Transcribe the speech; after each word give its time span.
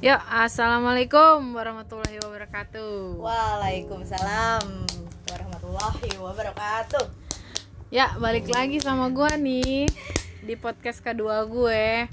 Yuk, 0.00 0.16
assalamualaikum 0.32 1.52
warahmatullahi 1.52 2.16
wabarakatuh. 2.24 3.20
Waalaikumsalam 3.20 4.64
warahmatullahi 5.28 6.16
wabarakatuh. 6.16 7.04
Ya, 7.92 8.16
balik 8.16 8.48
lagi 8.48 8.80
sama 8.80 9.12
gue 9.12 9.28
nih 9.36 9.92
di 10.40 10.56
podcast 10.56 11.04
kedua 11.04 11.44
gue. 11.44 12.08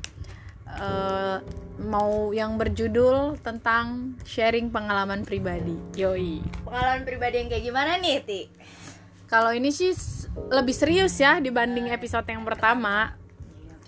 Eh, 0.67 1.37
mau 1.79 2.35
yang 2.35 2.59
berjudul 2.59 3.39
tentang 3.39 4.19
sharing 4.27 4.67
pengalaman 4.67 5.23
pribadi. 5.23 5.79
Yoi. 5.95 6.43
Pengalaman 6.67 7.07
pribadi 7.07 7.39
yang 7.39 7.47
kayak 7.47 7.63
gimana 7.71 8.03
nih, 8.03 8.19
Ti? 8.19 8.41
Kalau 9.31 9.55
ini 9.55 9.71
sih 9.71 9.95
lebih 10.51 10.75
serius 10.75 11.15
ya 11.23 11.39
dibanding 11.39 11.87
episode 11.87 12.27
yang 12.27 12.43
pertama. 12.43 13.15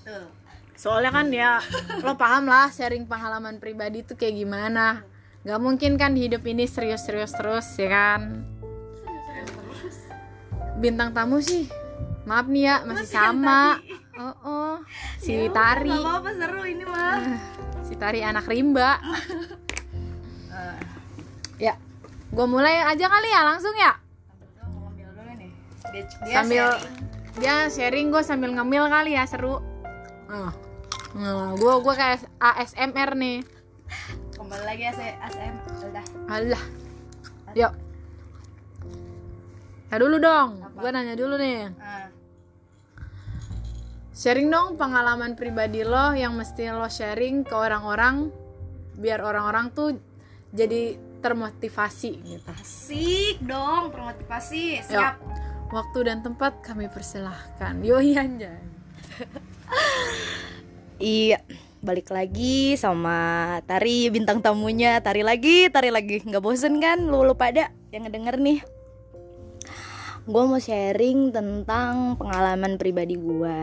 Tuh. 0.07 0.39
Soalnya 0.79 1.11
kan 1.11 1.28
ya 1.28 1.60
lo 2.00 2.15
paham 2.15 2.47
lah 2.47 2.71
sharing 2.71 3.04
pengalaman 3.04 3.60
pribadi 3.60 4.00
itu 4.00 4.15
kayak 4.15 4.39
gimana. 4.39 5.04
Gak 5.43 5.60
mungkin 5.60 6.00
kan 6.00 6.15
hidup 6.15 6.47
ini 6.47 6.64
serius-serius 6.71 7.36
terus 7.36 7.68
ya 7.75 7.92
kan. 7.92 8.47
Bintang 10.79 11.11
tamu 11.11 11.43
sih, 11.43 11.68
maaf 12.23 12.47
nih 12.47 12.64
ya 12.71 12.75
masih 12.87 13.11
sama. 13.11 13.84
Oh, 14.20 14.36
oh. 14.43 14.73
si 15.20 15.51
Tari, 15.51 15.92
Gak 15.92 16.04
apa-apa 16.04 16.32
seru 16.32 16.64
ini 16.64 16.84
mah. 16.87 17.20
si 17.87 17.93
Tari 18.00 18.23
anak 18.23 18.48
rimba. 18.48 19.04
Eh, 20.56 20.79
Ya, 21.59 21.75
gue 22.32 22.48
mulai 22.48 22.79
aja 22.87 23.11
kali 23.11 23.28
ya 23.28 23.43
langsung 23.43 23.75
ya. 23.75 24.00
Tuh, 24.56 24.71
ngambil 24.71 25.11
dulu 25.11 25.32
nih. 25.36 25.51
Dia, 25.92 26.04
dia 26.23 26.36
sambil 26.39 26.65
sharing. 26.71 27.36
dia 27.36 27.56
sharing 27.68 28.07
gue 28.15 28.23
sambil 28.23 28.51
ngemil 28.56 28.87
kali 28.87 29.20
ya 29.20 29.28
seru. 29.28 29.59
Nah, 30.32 30.56
nah 31.18 31.57
gue 31.57 31.73
gue 31.81 31.93
kayak 31.97 32.22
ASMR 32.38 33.11
nih. 33.17 33.39
kembali 34.38 34.64
lagi 34.66 34.84
ya 34.86 34.94
saya 34.94 35.14
ASM. 35.25 35.56
Udah. 35.89 36.06
Alah. 36.30 36.64
Yuk. 37.58 37.73
Ya 39.89 39.95
dulu 39.97 40.17
dong. 40.22 40.61
Apa? 40.61 40.78
Gue 40.78 40.89
nanya 40.94 41.16
dulu 41.17 41.36
nih. 41.42 41.73
Ah, 41.81 42.08
Sharing 44.14 44.52
dong 44.52 44.75
pengalaman 44.75 45.34
pribadi 45.34 45.81
lo 45.81 46.11
yang 46.11 46.36
mesti 46.36 46.67
lo 46.75 46.92
sharing 46.92 47.47
ke 47.47 47.56
orang-orang 47.56 48.28
biar 49.00 49.23
orang-orang 49.23 49.72
tuh 49.72 49.95
jadi 50.52 51.00
termotivasi 51.23 52.12
gitu. 52.28 52.52
asik 52.59 53.39
dong, 53.44 53.95
termotivasi. 53.95 54.84
Siap. 54.84 55.16
Waktu 55.72 56.00
dan 56.03 56.19
tempat 56.19 56.59
kami 56.59 56.91
persilahkan. 56.91 57.80
Yoi 57.80 58.19
anjay. 58.19 58.59
Iya, 61.00 61.39
balik 61.80 62.11
lagi 62.11 62.75
sama 62.75 63.55
Tari 63.64 64.11
bintang 64.11 64.44
tamunya. 64.44 65.00
Tari 65.00 65.23
lagi, 65.23 65.72
Tari 65.72 65.95
lagi. 65.95 66.19
Nggak 66.28 66.44
bosen 66.44 66.83
kan 66.83 67.08
lu, 67.08 67.23
lu 67.23 67.39
pada 67.39 67.72
yang 67.95 68.03
ngedenger 68.03 68.36
nih? 68.36 68.59
Gue 70.28 70.44
mau 70.44 70.59
sharing 70.59 71.31
tentang 71.31 72.19
pengalaman 72.19 72.75
pribadi 72.75 73.16
gue. 73.16 73.58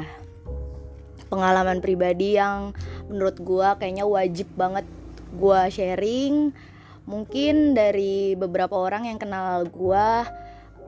Pengalaman 1.29 1.85
pribadi 1.85 2.41
yang 2.41 2.73
menurut 3.13 3.37
gue 3.37 3.69
kayaknya 3.85 4.09
wajib 4.09 4.49
banget 4.57 4.89
gue 5.37 5.61
sharing. 5.69 6.57
Mungkin 7.05 7.77
dari 7.77 8.33
beberapa 8.33 8.81
orang 8.81 9.13
yang 9.13 9.21
kenal 9.21 9.69
gue 9.69 10.09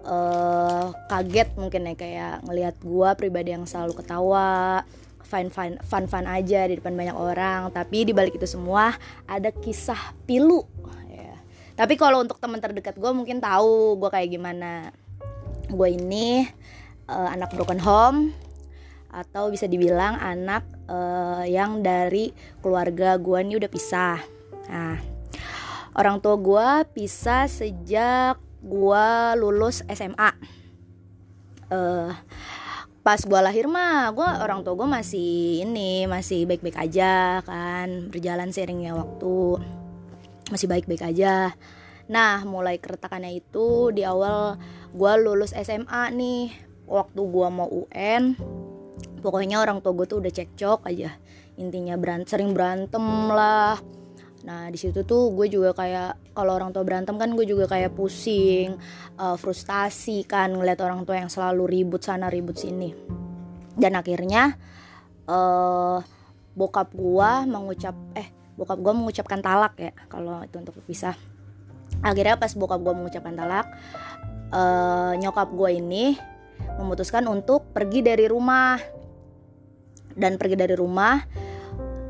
eh 0.08 0.86
kaget 1.12 1.52
mungkin 1.60 1.92
ya 1.92 1.94
kayak 1.94 2.34
ngelihat 2.48 2.80
gue 2.80 3.08
pribadi 3.20 3.52
yang 3.52 3.68
selalu 3.68 4.00
ketawa, 4.00 4.80
fun 5.28 5.52
fun 5.52 5.76
fun 5.84 6.08
fun 6.08 6.24
aja 6.24 6.64
di 6.64 6.80
depan 6.80 6.96
banyak 6.96 7.12
orang. 7.12 7.68
Tapi 7.68 8.08
di 8.08 8.16
balik 8.16 8.40
itu 8.40 8.48
semua 8.48 8.96
ada 9.28 9.52
kisah 9.52 10.16
pilu. 10.24 10.64
Ya. 11.12 11.36
tapi 11.76 11.94
kalau 12.00 12.24
untuk 12.24 12.40
teman 12.40 12.58
terdekat 12.58 12.96
gue 12.96 13.12
mungkin 13.12 13.44
tahu 13.44 14.00
gue 14.00 14.08
kayak 14.08 14.32
gimana. 14.32 14.88
Gue 15.68 16.00
ini 16.00 16.48
eh, 17.04 17.28
anak 17.28 17.52
broken 17.52 17.78
home 17.84 18.32
atau 19.12 19.52
bisa 19.52 19.68
dibilang 19.68 20.16
anak 20.16 20.64
eh, 20.88 21.52
yang 21.52 21.84
dari 21.84 22.32
keluarga 22.64 23.20
gue 23.20 23.38
ini 23.44 23.60
udah 23.60 23.70
pisah. 23.70 24.18
Nah 24.72 24.96
orang 25.92 26.24
tua 26.24 26.40
gue 26.40 26.68
pisah 26.96 27.44
sejak 27.50 28.40
gue 28.62 29.06
lulus 29.38 29.86
SMA 29.86 30.30
eh 31.68 32.10
pas 33.02 33.20
gue 33.22 33.40
lahir 33.40 33.70
mah 33.70 34.10
gue 34.12 34.28
orang 34.42 34.60
tua 34.66 34.74
gue 34.74 34.88
masih 34.88 35.64
ini 35.64 36.04
masih 36.04 36.44
baik-baik 36.44 36.76
aja 36.76 37.40
kan 37.46 38.10
berjalan 38.12 38.52
seiringnya 38.52 38.92
waktu 38.92 39.62
masih 40.48 40.66
baik-baik 40.68 41.04
aja. 41.04 41.52
Nah 42.08 42.44
mulai 42.44 42.80
keretakannya 42.80 43.36
itu 43.36 43.92
di 43.92 44.02
awal 44.04 44.56
gue 44.92 45.12
lulus 45.20 45.52
SMA 45.52 46.08
nih 46.12 46.52
waktu 46.88 47.20
gue 47.20 47.48
mau 47.52 47.68
UN 47.68 48.36
pokoknya 49.20 49.60
orang 49.60 49.84
tua 49.84 49.92
gue 49.92 50.06
tuh 50.08 50.18
udah 50.24 50.32
cekcok 50.32 50.88
aja. 50.88 51.12
Intinya 51.58 51.98
beran 51.98 52.22
sering 52.24 52.54
berantem 52.54 53.02
lah 53.28 53.76
nah 54.46 54.70
di 54.70 54.78
situ 54.78 55.02
tuh 55.02 55.34
gue 55.34 55.50
juga 55.50 55.74
kayak 55.74 56.30
kalau 56.30 56.54
orang 56.54 56.70
tua 56.70 56.86
berantem 56.86 57.18
kan 57.18 57.34
gue 57.34 57.42
juga 57.42 57.66
kayak 57.66 57.90
pusing 57.98 58.78
eh, 59.18 59.36
frustasi 59.36 60.22
kan 60.22 60.54
ngeliat 60.54 60.78
orang 60.78 61.02
tua 61.02 61.18
yang 61.18 61.30
selalu 61.30 61.66
ribut 61.66 62.06
sana 62.06 62.30
ribut 62.30 62.54
sini. 62.54 62.94
Dan 63.78 63.98
akhirnya 63.98 64.54
eh 65.28 65.98
bokap 66.54 66.94
gue 66.94 67.30
mengucap 67.46 67.94
eh 68.18 68.30
bokap 68.58 68.78
gue 68.78 68.92
mengucapkan 68.94 69.38
talak 69.42 69.74
ya 69.78 69.92
kalau 70.06 70.42
itu 70.42 70.56
untuk 70.58 70.74
berpisah. 70.78 71.14
Akhirnya 72.02 72.38
pas 72.38 72.54
bokap 72.54 72.78
gue 72.78 72.94
mengucapkan 72.94 73.34
talak 73.34 73.66
eh 74.54 75.12
nyokap 75.18 75.50
gue 75.50 75.70
ini 75.74 76.14
memutuskan 76.78 77.26
untuk 77.26 77.74
pergi 77.74 78.06
dari 78.06 78.30
rumah. 78.30 78.78
Dan 80.18 80.34
pergi 80.34 80.58
dari 80.58 80.74
rumah 80.74 81.47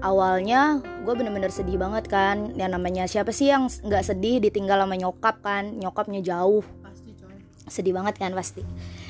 awalnya 0.01 0.79
gue 1.03 1.15
bener-bener 1.15 1.51
sedih 1.51 1.79
banget 1.81 2.07
kan. 2.07 2.55
Yang 2.55 2.71
namanya 2.79 3.05
siapa 3.11 3.35
sih 3.35 3.51
yang 3.51 3.67
nggak 3.67 4.05
sedih 4.05 4.39
ditinggal 4.43 4.79
sama 4.85 4.95
nyokap 4.95 5.41
kan? 5.43 5.75
Nyokapnya 5.79 6.21
jauh. 6.23 6.65
Pasti 6.83 7.11
coy. 7.19 7.37
sedih 7.69 7.95
banget 7.95 8.15
kan 8.19 8.33
pasti. 8.35 8.63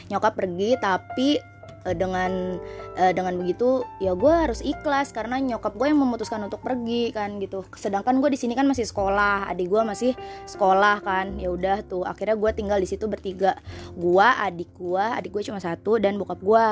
Nyokap 0.08 0.34
pergi 0.34 0.78
tapi 0.80 1.36
eh, 1.84 1.96
dengan 1.96 2.56
eh, 2.96 3.12
dengan 3.12 3.36
begitu 3.36 3.84
ya 4.02 4.16
gue 4.16 4.32
harus 4.32 4.64
ikhlas 4.64 5.12
karena 5.12 5.38
nyokap 5.38 5.76
gue 5.76 5.86
yang 5.92 6.00
memutuskan 6.00 6.40
untuk 6.44 6.64
pergi 6.64 7.12
kan 7.12 7.36
gitu. 7.38 7.64
Sedangkan 7.76 8.18
gue 8.24 8.30
di 8.32 8.38
sini 8.40 8.56
kan 8.56 8.64
masih 8.64 8.88
sekolah 8.88 9.50
adik 9.52 9.68
gue 9.68 9.82
masih 9.84 10.12
sekolah 10.48 11.04
kan. 11.04 11.36
Ya 11.36 11.52
udah 11.52 11.84
tuh 11.84 12.02
akhirnya 12.08 12.36
gue 12.36 12.50
tinggal 12.56 12.78
di 12.80 12.88
situ 12.88 13.04
bertiga. 13.04 13.60
Gue 13.92 14.24
adik 14.24 14.72
gue 14.76 15.04
adik 15.04 15.30
gue 15.34 15.42
cuma 15.44 15.60
satu 15.60 16.00
dan 16.00 16.16
bokap 16.16 16.40
gue. 16.40 16.66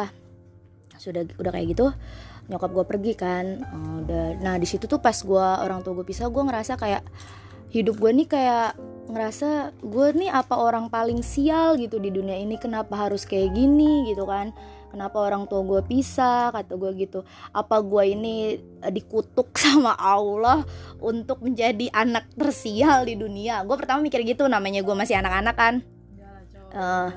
Sudah 0.96 1.28
udah 1.36 1.52
kayak 1.52 1.76
gitu 1.76 1.92
nyokap 2.46 2.70
gue 2.72 2.84
pergi 2.86 3.12
kan. 3.18 3.44
Eh, 3.60 3.94
udah. 4.04 4.26
Nah 4.42 4.54
di 4.58 4.66
situ 4.68 4.86
tuh 4.86 5.02
pas 5.02 5.16
gue 5.16 5.46
orang 5.62 5.82
tua 5.82 5.96
gue 5.98 6.06
pisah 6.06 6.30
gue 6.30 6.42
ngerasa 6.42 6.78
kayak 6.78 7.02
hidup 7.70 7.98
gue 7.98 8.10
nih 8.22 8.28
kayak 8.30 8.78
ngerasa 9.06 9.76
gue 9.82 10.06
nih 10.16 10.30
apa 10.30 10.54
orang 10.58 10.90
paling 10.90 11.22
sial 11.22 11.78
gitu 11.78 11.98
di 11.98 12.10
dunia 12.10 12.38
ini. 12.38 12.58
Kenapa 12.58 12.96
harus 12.96 13.26
kayak 13.26 13.54
gini 13.54 14.10
gitu 14.10 14.26
kan? 14.26 14.54
Kenapa 14.90 15.18
orang 15.20 15.44
tua 15.50 15.60
gue 15.66 15.82
pisah? 15.84 16.54
Kata 16.54 16.78
gue 16.78 16.90
gitu. 16.96 17.26
Apa 17.52 17.82
gue 17.82 18.02
ini 18.16 18.56
eh, 18.82 18.92
dikutuk 18.94 19.54
sama 19.62 19.94
Allah 19.98 20.62
untuk 21.02 21.42
menjadi 21.42 21.90
anak 21.92 22.32
tersial 22.34 23.04
di 23.04 23.18
dunia? 23.18 23.66
Gue 23.66 23.76
pertama 23.76 24.00
mikir 24.00 24.22
gitu 24.22 24.46
namanya 24.46 24.80
gue 24.80 24.94
masih 24.94 25.18
anak-anak 25.18 25.56
kan. 25.58 25.74
Eh, 26.76 27.10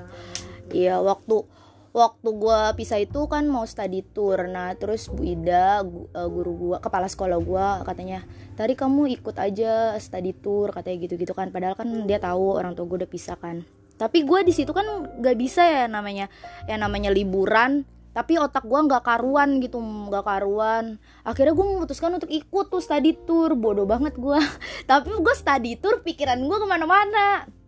Iya 0.69 1.01
waktu 1.01 1.45
waktu 1.93 2.29
gua 2.37 2.73
pisah 2.77 3.01
itu 3.01 3.25
kan 3.25 3.45
mau 3.49 3.65
study 3.65 4.05
tour. 4.13 4.45
Nah 4.45 4.73
terus 4.77 5.09
Bu 5.09 5.25
Ida 5.25 5.81
eh, 5.83 6.29
guru 6.29 6.51
gua 6.55 6.77
kepala 6.81 7.09
sekolah 7.09 7.37
gua 7.41 7.81
katanya 7.85 8.23
tadi 8.53 8.73
kamu 8.77 9.09
ikut 9.19 9.35
aja 9.37 9.97
study 9.97 10.33
tour 10.37 10.69
katanya 10.69 10.97
gitu 11.09 11.15
gitu 11.17 11.33
kan. 11.33 11.49
Padahal 11.49 11.75
kan 11.77 11.89
dia 12.05 12.21
tahu 12.21 12.57
orang 12.57 12.77
tua 12.77 12.85
gua 12.85 13.05
udah 13.05 13.11
pisah 13.11 13.37
kan. 13.37 13.65
Tapi 13.99 14.23
gua 14.23 14.45
di 14.45 14.55
situ 14.55 14.71
kan 14.71 14.85
nggak 15.19 15.35
bisa 15.35 15.61
ya 15.65 15.85
namanya 15.89 16.31
yang 16.69 16.79
namanya 16.81 17.09
liburan. 17.11 17.83
Tapi 18.09 18.41
otak 18.41 18.65
gua 18.65 18.85
nggak 18.85 19.05
karuan 19.05 19.61
gitu 19.61 19.77
nggak 19.77 20.25
karuan. 20.25 20.97
Akhirnya 21.21 21.53
gue 21.53 21.65
memutuskan 21.65 22.09
untuk 22.09 22.31
ikut 22.33 22.65
tuh 22.73 22.81
study 22.81 23.13
tour. 23.27 23.53
Bodoh 23.53 23.85
banget 23.85 24.17
gua. 24.17 24.41
Tapi 24.89 25.13
gue 25.13 25.35
study 25.37 25.77
tour 25.77 26.01
pikiran 26.01 26.41
gua 26.41 26.57
ke 26.57 26.67
mana-mana 26.67 27.58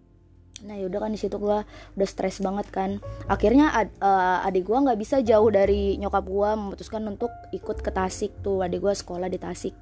Nah 0.65 0.75
yaudah 0.77 1.07
kan 1.07 1.11
di 1.13 1.19
situ 1.19 1.37
gue 1.37 1.65
udah 1.67 2.07
stres 2.07 2.41
banget 2.41 2.67
kan. 2.69 3.01
Akhirnya 3.25 3.73
ad- 3.73 3.97
eh, 3.97 4.47
adik 4.47 4.69
gue 4.69 4.77
nggak 4.77 4.99
bisa 4.99 5.19
jauh 5.21 5.49
dari 5.49 5.97
nyokap 5.97 6.25
gue 6.25 6.49
memutuskan 6.57 7.01
untuk 7.07 7.31
ikut 7.53 7.81
ke 7.81 7.91
Tasik 7.93 8.31
tuh. 8.45 8.61
Adik 8.61 8.81
gue 8.81 8.93
sekolah 8.93 9.27
di 9.27 9.39
Tasik. 9.41 9.73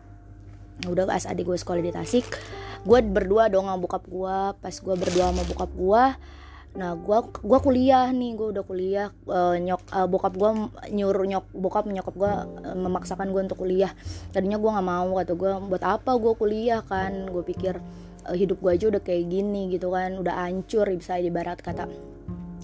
Nah, 0.80 0.90
udah 0.96 1.12
pas 1.12 1.24
adik 1.28 1.44
gue 1.44 1.58
sekolah 1.60 1.84
di 1.84 1.92
Tasik, 1.92 2.24
gue 2.88 3.00
berdua 3.04 3.52
dong 3.52 3.68
sama 3.68 3.80
bokap 3.84 4.08
gue. 4.08 4.38
Pas 4.64 4.76
gue 4.80 4.96
berdua 4.96 5.36
sama 5.36 5.44
bokap 5.44 5.72
gue, 5.76 6.04
nah 6.70 6.94
gua 6.94 7.26
gua 7.42 7.58
kuliah 7.66 8.14
nih 8.14 8.38
gua 8.38 8.54
udah 8.54 8.62
kuliah 8.62 9.10
uh, 9.26 9.58
nyok 9.58 9.90
uh, 9.90 10.06
bokap 10.06 10.38
gua 10.38 10.70
nyuruh 10.94 11.26
nyok 11.26 11.46
bokap 11.50 11.90
nyokap 11.90 12.14
gua 12.14 12.46
uh, 12.46 12.78
memaksakan 12.78 13.34
gua 13.34 13.42
untuk 13.50 13.66
kuliah 13.66 13.90
tadinya 14.30 14.62
gua 14.62 14.78
nggak 14.78 14.86
mau 14.86 15.10
kata 15.18 15.34
gua 15.34 15.58
buat 15.58 15.82
apa 15.82 16.14
gua 16.22 16.38
kuliah 16.38 16.86
kan 16.86 17.26
gue 17.26 17.42
pikir 17.42 17.74
uh, 17.74 18.09
hidup 18.36 18.62
gua 18.62 18.78
aja 18.78 18.90
udah 18.90 19.02
kayak 19.02 19.30
gini 19.30 19.74
gitu 19.74 19.94
kan 19.94 20.18
udah 20.18 20.46
hancur 20.46 20.86
bisa 20.92 21.18
di 21.18 21.30
barat 21.30 21.62
kata. 21.62 21.90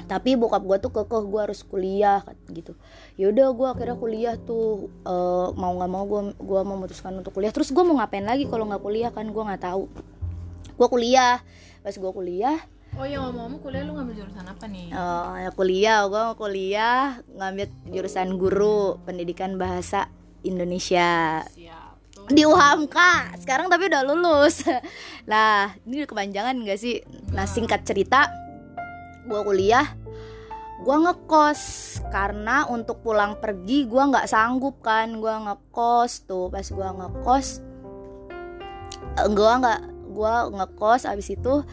Tapi 0.06 0.38
bokap 0.38 0.62
gue 0.62 0.78
tuh 0.86 0.92
kekeh 0.94 1.24
gue 1.26 1.42
harus 1.42 1.66
kuliah 1.66 2.22
gitu. 2.54 2.78
Yaudah 3.18 3.50
gue 3.58 3.68
akhirnya 3.74 3.98
kuliah 3.98 4.36
tuh 4.38 4.94
uh, 5.02 5.50
mau 5.58 5.74
nggak 5.74 5.90
mau 5.90 6.06
gue 6.06 6.22
gue 6.38 6.62
memutuskan 6.62 7.18
untuk 7.18 7.34
kuliah. 7.34 7.50
Terus 7.50 7.74
gue 7.74 7.82
mau 7.82 7.98
ngapain 7.98 8.22
lagi 8.22 8.46
kalau 8.46 8.70
nggak 8.70 8.84
kuliah 8.86 9.10
kan? 9.10 9.26
Gue 9.34 9.42
nggak 9.42 9.66
tahu. 9.66 9.90
Gue 10.78 10.88
kuliah. 10.94 11.42
Pas 11.82 11.94
gue 11.98 12.12
kuliah 12.14 12.58
Oh 12.96 13.04
ya 13.04 13.20
ngomong-ngomong 13.20 13.60
kuliah 13.60 13.84
lu 13.84 13.92
ngambil 13.92 14.24
jurusan 14.24 14.48
apa 14.48 14.72
nih? 14.72 14.88
Uh, 14.96 15.36
ya 15.44 15.52
kuliah, 15.52 16.08
gue 16.08 16.22
mau 16.32 16.36
kuliah 16.40 17.20
ngambil 17.28 17.68
jurusan 17.92 18.40
guru 18.40 19.04
pendidikan 19.04 19.60
bahasa 19.60 20.08
Indonesia. 20.48 21.44
Siap. 21.44 21.75
Di 22.26 22.42
UHAMKA 22.42 23.38
sekarang 23.42 23.70
tapi 23.70 23.90
udah 23.90 24.02
lulus. 24.06 24.66
Nah 25.26 25.74
ini 25.90 26.06
kepanjangan 26.06 26.54
gak 26.70 26.78
sih? 26.78 27.02
Nah 27.34 27.50
singkat 27.50 27.82
cerita, 27.82 28.30
gue 29.26 29.42
kuliah, 29.42 29.98
gue 30.86 30.98
ngekos. 31.02 31.62
Karena 32.14 32.70
untuk 32.70 33.02
pulang 33.02 33.42
pergi 33.42 33.90
gue 33.90 34.04
nggak 34.06 34.30
sanggup 34.30 34.86
kan, 34.86 35.18
gue 35.18 35.34
ngekos 35.50 36.30
tuh. 36.30 36.54
Pas 36.54 36.62
gue 36.62 36.90
ngekos, 37.02 37.48
gue 39.34 39.52
nggak 39.66 39.82
gue 40.14 40.36
ngekos. 40.62 41.10
Abis 41.10 41.34
itu 41.34 41.66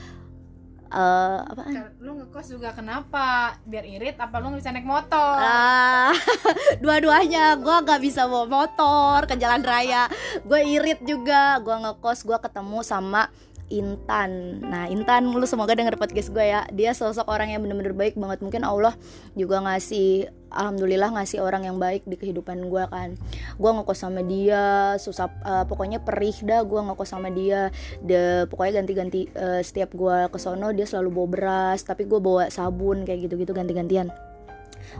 uh, 0.93 1.41
apa 1.49 1.63
Lu 1.99 2.21
ngekos 2.21 2.53
juga 2.53 2.77
kenapa? 2.77 3.57
Biar 3.65 3.89
irit 3.89 4.21
apa 4.21 4.39
lu 4.39 4.53
nggak 4.53 4.61
bisa 4.61 4.73
naik 4.77 4.87
motor? 4.87 5.37
Ah, 5.41 6.13
dua-duanya. 6.85 7.57
Gue 7.57 7.77
nggak 7.83 8.01
bisa 8.05 8.29
bawa 8.29 8.47
motor 8.47 9.25
ke 9.25 9.35
jalan 9.41 9.65
raya. 9.65 10.07
Gue 10.45 10.61
irit 10.69 11.01
juga. 11.03 11.59
Gue 11.65 11.75
ngekos 11.75 12.29
gue 12.29 12.39
ketemu 12.39 12.79
sama 12.85 13.33
Intan. 13.73 14.61
Nah 14.61 14.85
Intan 14.93 15.33
lu 15.33 15.49
semoga 15.49 15.73
denger 15.73 15.97
podcast 15.97 16.29
gue 16.29 16.45
ya. 16.45 16.69
Dia 16.71 16.93
sosok 16.93 17.25
orang 17.27 17.57
yang 17.57 17.65
bener-bener 17.65 17.97
baik 17.97 18.21
banget. 18.21 18.45
Mungkin 18.45 18.63
Allah 18.63 18.93
juga 19.33 19.65
ngasih 19.65 20.42
Alhamdulillah 20.53 21.17
ngasih 21.17 21.41
orang 21.41 21.65
yang 21.65 21.81
baik 21.81 22.05
di 22.05 22.21
kehidupan 22.21 22.69
gue 22.69 22.85
kan. 22.93 23.17
Gue 23.57 23.71
ngekos 23.73 23.99
sama 24.05 24.21
dia 24.21 24.95
susah 25.01 25.33
uh, 25.43 25.65
Pokoknya 25.65 26.05
perih 26.05 26.37
dah 26.45 26.63
gue 26.63 26.81
ngekos 26.81 27.09
sama 27.09 27.33
dia. 27.33 27.73
De, 28.05 28.45
Pokoknya 28.47 28.85
ganti-ganti 28.85 29.33
uh, 29.35 29.65
Setiap 29.65 29.97
gue 29.97 30.29
kesono 30.29 30.71
dia 30.77 30.85
selalu 30.85 31.09
bawa 31.13 31.29
beras 31.29 31.81
Tapi 31.83 32.05
gue 32.05 32.21
bawa 32.21 32.53
sabun 32.53 33.09
kayak 33.09 33.29
gitu-gitu 33.29 33.57
ganti-gantian. 33.57 34.13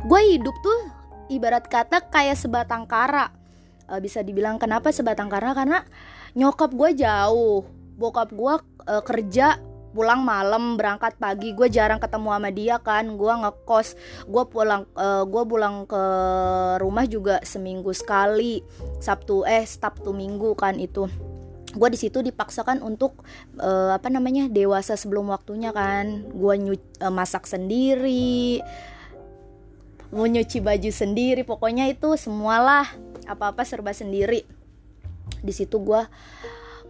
Gue 0.09 0.21
hidup 0.37 0.57
tuh 0.65 0.81
ibarat 1.29 1.69
kata 1.69 2.09
kayak 2.09 2.41
sebatang 2.41 2.89
kara. 2.89 3.31
Uh, 3.87 4.01
Bisa 4.01 4.25
dibilang 4.25 4.57
kenapa 4.57 4.89
sebatang 4.91 5.29
kara? 5.29 5.53
Karena 5.53 5.85
nyokap 6.33 6.73
gue 6.73 6.97
jauh. 6.97 7.65
Bokap 8.01 8.33
gue 8.33 8.55
uh, 8.89 9.03
kerja 9.05 9.61
pulang 9.93 10.25
malam 10.25 10.81
berangkat 10.81 11.15
pagi. 11.21 11.53
Gue 11.53 11.69
jarang 11.69 12.01
ketemu 12.01 12.29
sama 12.33 12.51
dia 12.51 12.77
kan. 12.81 13.05
Gue 13.15 13.31
ngekos. 13.31 13.95
Gue 14.27 14.45
pulang 14.49 14.89
uh, 14.97 15.23
gue 15.29 15.43
pulang 15.45 15.85
ke 15.85 16.05
rumah 16.81 17.05
juga 17.07 17.39
seminggu 17.45 17.93
sekali. 17.93 18.65
Sabtu 18.99 19.45
eh 19.45 19.63
sabtu 19.63 20.11
minggu 20.17 20.57
kan 20.57 20.81
itu. 20.81 21.07
Gue 21.73 21.89
di 21.89 21.97
situ 21.97 22.21
dipaksakan 22.21 22.85
untuk 22.85 23.25
uh, 23.57 23.97
apa 23.97 24.13
namanya 24.13 24.49
dewasa 24.49 24.97
sebelum 24.97 25.31
waktunya 25.31 25.71
kan. 25.71 26.27
Gue 26.33 26.57
uh, 27.01 27.13
masak 27.13 27.45
sendiri 27.45 28.61
mau 30.13 30.29
nyuci 30.29 30.61
baju 30.61 30.91
sendiri. 30.93 31.43
Pokoknya 31.43 31.89
itu 31.89 32.15
semualah 32.21 32.87
apa 33.25 33.57
apa 33.57 33.65
serba 33.65 33.97
sendiri. 33.97 34.45
Di 35.41 35.51
situ 35.51 35.81
gue 35.81 36.03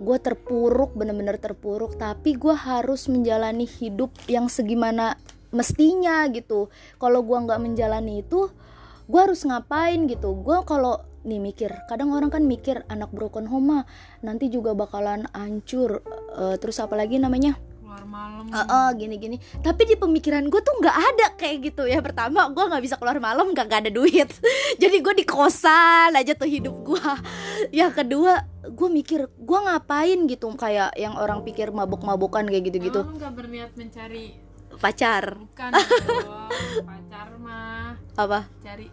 gue 0.02 0.18
terpuruk 0.18 0.98
bener-bener 0.98 1.38
terpuruk. 1.38 1.94
Tapi 1.96 2.34
gue 2.34 2.52
harus 2.52 3.06
menjalani 3.06 3.64
hidup 3.64 4.10
yang 4.26 4.50
segimana 4.50 5.16
mestinya 5.54 6.26
gitu. 6.28 6.68
Kalau 6.98 7.22
gue 7.22 7.38
nggak 7.38 7.60
menjalani 7.62 8.26
itu 8.26 8.50
gue 9.06 9.20
harus 9.20 9.46
ngapain 9.46 10.10
gitu? 10.10 10.34
Gue 10.42 10.60
kalau 10.66 11.00
nih 11.22 11.38
mikir 11.38 11.70
kadang 11.86 12.10
orang 12.10 12.34
kan 12.34 12.42
mikir 12.42 12.82
anak 12.90 13.14
broken 13.14 13.46
home 13.46 13.86
nanti 14.26 14.50
juga 14.50 14.74
bakalan 14.74 15.30
hancur. 15.30 16.02
Uh, 16.34 16.58
terus 16.58 16.82
apalagi 16.82 17.22
namanya 17.22 17.54
malam. 18.12 18.44
Uh, 18.52 18.60
uh, 18.60 18.88
gini 18.92 19.16
gini 19.16 19.36
tapi 19.64 19.88
di 19.88 19.96
pemikiran 19.96 20.44
gue 20.52 20.60
tuh 20.60 20.76
nggak 20.76 20.96
ada 20.96 21.26
kayak 21.40 21.72
gitu 21.72 21.88
ya. 21.88 22.04
Pertama 22.04 22.52
gue 22.52 22.60
nggak 22.60 22.82
bisa 22.84 23.00
keluar 23.00 23.16
malam 23.16 23.56
gak, 23.56 23.72
gak 23.72 23.88
ada 23.88 23.92
duit. 23.92 24.28
Jadi 24.82 24.96
gue 25.00 25.14
di 25.16 25.24
kosan 25.24 26.12
aja 26.12 26.36
tuh 26.36 26.44
hidup 26.44 26.76
gue 26.84 27.00
yang 27.80 27.88
kedua 27.88 28.44
gue 28.68 28.88
mikir 28.92 29.32
gue 29.32 29.58
ngapain 29.64 30.18
gitu? 30.28 30.52
Kayak 30.60 30.92
yang 31.00 31.16
orang 31.16 31.40
pikir 31.40 31.72
mabuk-mabukan 31.72 32.44
kayak 32.44 32.68
gitu-gitu. 32.68 33.00
Emang 33.00 33.16
gak 33.16 33.32
berniat 33.32 33.70
mencari 33.72 34.36
pacar. 34.76 35.40
bukan 35.40 35.70
dong, 35.72 36.84
pacar 36.84 37.28
mah. 37.40 37.96
Apa? 38.18 38.44
Cari 38.60 38.88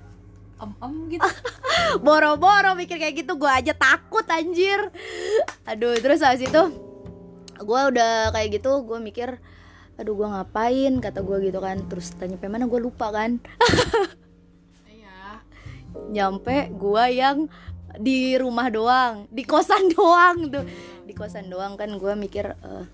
om 0.59 0.71
om 0.79 0.95
gitu. 1.11 1.23
Boro-boro 2.05 2.75
mikir 2.79 2.95
kayak 2.99 3.25
gitu. 3.25 3.35
Gue 3.35 3.51
aja 3.51 3.75
takut 3.75 4.23
anjir. 4.27 4.91
Aduh 5.67 5.95
terus 5.99 6.23
habis 6.23 6.47
itu 6.47 6.88
gue 7.59 7.81
udah 7.93 8.31
kayak 8.31 8.59
gitu 8.59 8.83
gue 8.87 8.99
mikir 8.99 9.39
aduh 9.99 10.15
gue 10.15 10.27
ngapain? 10.31 10.93
Kata 11.03 11.19
gue 11.19 11.37
gitu 11.51 11.59
kan. 11.59 11.83
Terus 11.91 12.15
tanya 12.15 12.39
mana? 12.47 12.65
Gue 12.65 12.79
lupa 12.79 13.11
kan. 13.11 13.39
Iya. 14.87 15.43
Nyampe 16.09 16.71
gue 16.71 17.03
yang 17.11 17.51
di 17.99 18.37
rumah 18.39 18.71
doang 18.71 19.27
di 19.27 19.43
kosan 19.43 19.91
doang 19.95 20.47
tuh. 20.47 20.65
Di 21.03 21.13
kosan 21.13 21.51
doang 21.51 21.75
kan 21.75 21.91
gue 21.99 22.13
mikir 22.15 22.55
uh, 22.63 22.87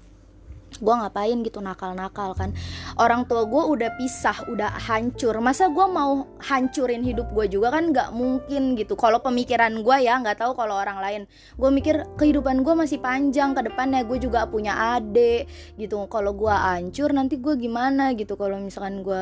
gue 0.80 0.94
ngapain 0.94 1.38
gitu 1.44 1.60
nakal-nakal 1.64 2.36
kan. 2.36 2.52
Orang 3.00 3.28
tua 3.28 3.48
gue 3.48 3.64
udah 3.64 3.96
pisah 3.96 4.48
udah 4.52 4.72
hancur. 4.76 5.38
Masa 5.40 5.72
gue 5.72 5.86
mau 5.88 6.28
hancurin 6.44 7.04
hidup 7.04 7.32
gue 7.32 7.48
juga 7.52 7.72
kan 7.76 7.92
nggak 7.92 8.12
mungkin 8.12 8.76
gitu. 8.76 9.00
Kalau 9.00 9.24
pemikiran 9.24 9.72
gue 9.80 9.98
ya 10.04 10.20
nggak 10.20 10.42
tahu 10.42 10.58
kalau 10.58 10.76
orang 10.76 11.00
lain. 11.00 11.22
Gue 11.56 11.70
mikir 11.72 12.04
kehidupan 12.20 12.64
gue 12.64 12.74
masih 12.76 13.00
panjang 13.00 13.56
ke 13.56 13.62
depannya 13.72 14.04
gue 14.04 14.18
juga 14.20 14.48
punya 14.48 14.98
adik 14.98 15.48
gitu. 15.80 16.04
Kalau 16.12 16.36
gue 16.36 16.52
hancur 16.52 17.12
nanti 17.16 17.40
gue 17.40 17.56
gimana 17.56 18.12
gitu? 18.16 18.36
Kalau 18.36 18.60
misalkan 18.60 19.04
gue 19.04 19.22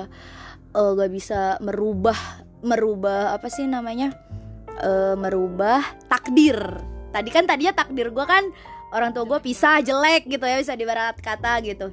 uh, 0.73 0.91
gak 0.97 1.11
bisa 1.13 1.61
merubah 1.61 2.17
merubah 2.63 3.35
apa 3.37 3.51
sih 3.51 3.69
namanya? 3.69 4.15
Uh, 4.81 5.13
merubah 5.13 5.85
takdir. 6.09 6.57
Tadi 7.13 7.29
kan 7.29 7.45
tadinya 7.45 7.77
takdir 7.77 8.09
gue 8.09 8.25
kan 8.25 8.49
orang 8.93 9.09
tua 9.11 9.25
gue 9.25 9.39
pisah 9.41 9.81
jelek 9.81 10.29
gitu 10.29 10.45
ya 10.45 10.61
bisa 10.61 10.77
dibarat 10.77 11.17
kata 11.17 11.59
gitu. 11.65 11.89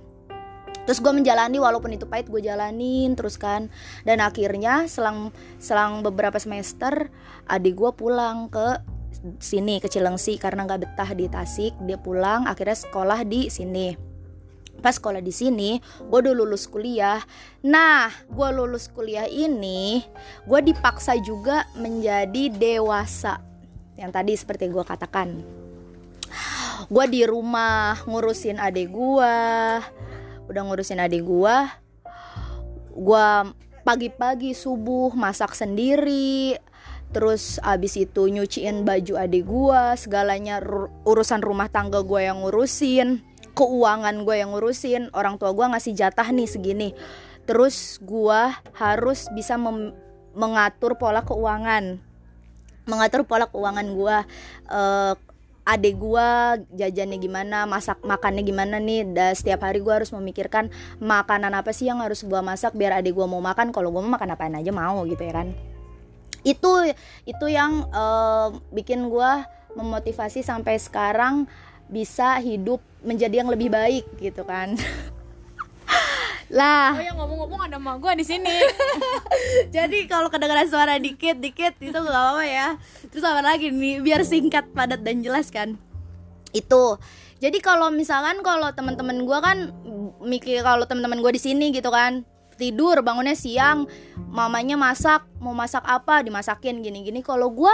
Terus 0.84 0.98
gue 1.00 1.12
menjalani 1.12 1.60
walaupun 1.60 1.94
itu 1.94 2.04
pahit 2.08 2.28
gue 2.28 2.44
jalanin 2.44 3.16
terus 3.16 3.40
kan. 3.40 3.72
Dan 4.04 4.20
akhirnya 4.20 4.84
selang 4.86 5.32
selang 5.56 6.04
beberapa 6.04 6.36
semester 6.36 7.08
adik 7.48 7.76
gue 7.76 7.90
pulang 7.96 8.52
ke 8.52 8.80
sini 9.42 9.82
ke 9.82 9.90
Cilengsi 9.90 10.40
karena 10.40 10.64
nggak 10.66 10.80
betah 10.86 11.10
di 11.16 11.26
Tasik. 11.30 11.78
Dia 11.84 11.98
pulang 12.00 12.48
akhirnya 12.48 12.76
sekolah 12.76 13.24
di 13.24 13.46
sini. 13.48 13.94
Pas 14.80 14.96
sekolah 14.96 15.20
di 15.20 15.30
sini 15.30 15.76
gue 15.78 16.18
udah 16.24 16.34
lulus 16.34 16.64
kuliah. 16.66 17.20
Nah 17.68 18.08
gue 18.26 18.48
lulus 18.50 18.88
kuliah 18.88 19.28
ini 19.28 20.00
gue 20.48 20.60
dipaksa 20.64 21.14
juga 21.20 21.68
menjadi 21.76 22.50
dewasa. 22.50 23.38
Yang 24.00 24.10
tadi 24.16 24.32
seperti 24.32 24.64
gue 24.72 24.82
katakan 24.82 25.59
gue 26.90 27.04
di 27.06 27.22
rumah 27.22 28.02
ngurusin 28.02 28.58
adik 28.58 28.90
gue 28.90 29.36
udah 30.50 30.62
ngurusin 30.66 30.98
adik 30.98 31.22
gue 31.22 31.56
gue 32.90 33.26
pagi-pagi 33.86 34.52
subuh 34.52 35.14
masak 35.16 35.56
sendiri. 35.56 36.58
Terus 37.10 37.58
abis 37.62 37.98
itu 37.98 38.30
nyuciin 38.30 38.86
baju 38.86 39.14
adik 39.18 39.46
gue 39.46 39.82
segalanya 39.98 40.62
urusan 41.02 41.42
rumah 41.42 41.66
tangga 41.66 42.06
gue 42.06 42.22
yang 42.22 42.42
ngurusin 42.42 43.22
keuangan 43.54 44.22
gue 44.22 44.36
yang 44.38 44.54
ngurusin. 44.54 45.10
Orang 45.10 45.38
tua 45.42 45.50
gue 45.50 45.66
ngasih 45.66 45.94
jatah 45.98 46.28
nih 46.30 46.46
segini. 46.46 46.94
Terus 47.50 47.98
gue 47.98 48.40
harus 48.78 49.26
bisa 49.34 49.58
mengatur 50.34 50.94
pola 50.94 51.26
keuangan. 51.26 51.98
Mengatur 52.86 53.26
pola 53.26 53.50
keuangan 53.50 53.86
gue 53.90 54.16
uh, 54.70 55.14
adek 55.70 55.94
gue 56.02 56.28
jajannya 56.74 57.18
gimana 57.22 57.62
masak 57.70 58.02
makannya 58.02 58.42
gimana 58.42 58.82
nih. 58.82 59.06
Dan 59.14 59.32
setiap 59.38 59.62
hari 59.62 59.78
gue 59.78 59.94
harus 59.94 60.10
memikirkan 60.10 60.68
makanan 60.98 61.54
apa 61.54 61.70
sih 61.70 61.86
yang 61.86 62.02
harus 62.02 62.26
gue 62.26 62.40
masak 62.42 62.74
biar 62.74 62.98
adek 62.98 63.14
gue 63.14 63.26
mau 63.30 63.38
makan. 63.38 63.70
Kalau 63.70 63.94
gue 63.94 64.02
mau 64.02 64.18
makan 64.18 64.34
apain 64.34 64.54
aja 64.58 64.74
mau 64.74 65.06
gitu 65.06 65.22
ya 65.22 65.42
kan. 65.42 65.54
Itu 66.42 66.90
itu 67.28 67.46
yang 67.46 67.86
uh, 67.94 68.50
bikin 68.74 69.06
gue 69.06 69.30
memotivasi 69.78 70.42
sampai 70.42 70.82
sekarang 70.82 71.46
bisa 71.90 72.38
hidup 72.42 72.82
menjadi 73.02 73.42
yang 73.42 73.50
lebih 73.50 73.70
baik 73.70 74.06
gitu 74.22 74.46
kan 74.46 74.78
lah. 76.50 76.98
Oh 76.98 77.02
ya 77.02 77.14
ngomong-ngomong 77.14 77.70
ada 77.70 77.78
emak 77.78 77.96
gua 78.02 78.12
di 78.18 78.26
sini. 78.26 78.50
jadi 79.74 79.98
kalau 80.10 80.26
kedengaran 80.26 80.66
suara 80.66 80.98
dikit 80.98 81.38
dikit 81.38 81.78
itu 81.78 81.94
gak 81.94 82.10
apa-apa 82.10 82.44
ya. 82.44 82.68
Terus 83.06 83.22
apa 83.22 83.40
lagi 83.40 83.70
nih? 83.70 84.02
Biar 84.02 84.26
singkat 84.26 84.66
padat 84.74 85.00
dan 85.06 85.22
jelas 85.22 85.48
kan? 85.48 85.78
Itu. 86.50 86.98
Jadi 87.38 87.62
kalau 87.62 87.88
misalkan 87.88 88.42
kalau 88.42 88.68
teman-teman 88.74 89.24
gue 89.24 89.38
kan 89.40 89.58
mikir 90.20 90.60
kalau 90.66 90.84
teman-teman 90.84 91.22
gue 91.22 91.32
di 91.38 91.42
sini 91.42 91.70
gitu 91.70 91.88
kan. 91.88 92.26
Tidur 92.58 93.00
bangunnya 93.00 93.32
siang 93.32 93.88
mamanya 94.28 94.76
masak 94.76 95.24
mau 95.40 95.56
masak 95.56 95.86
apa 95.86 96.20
dimasakin 96.20 96.82
gini-gini. 96.82 97.22
Kalau 97.22 97.48
gue 97.48 97.72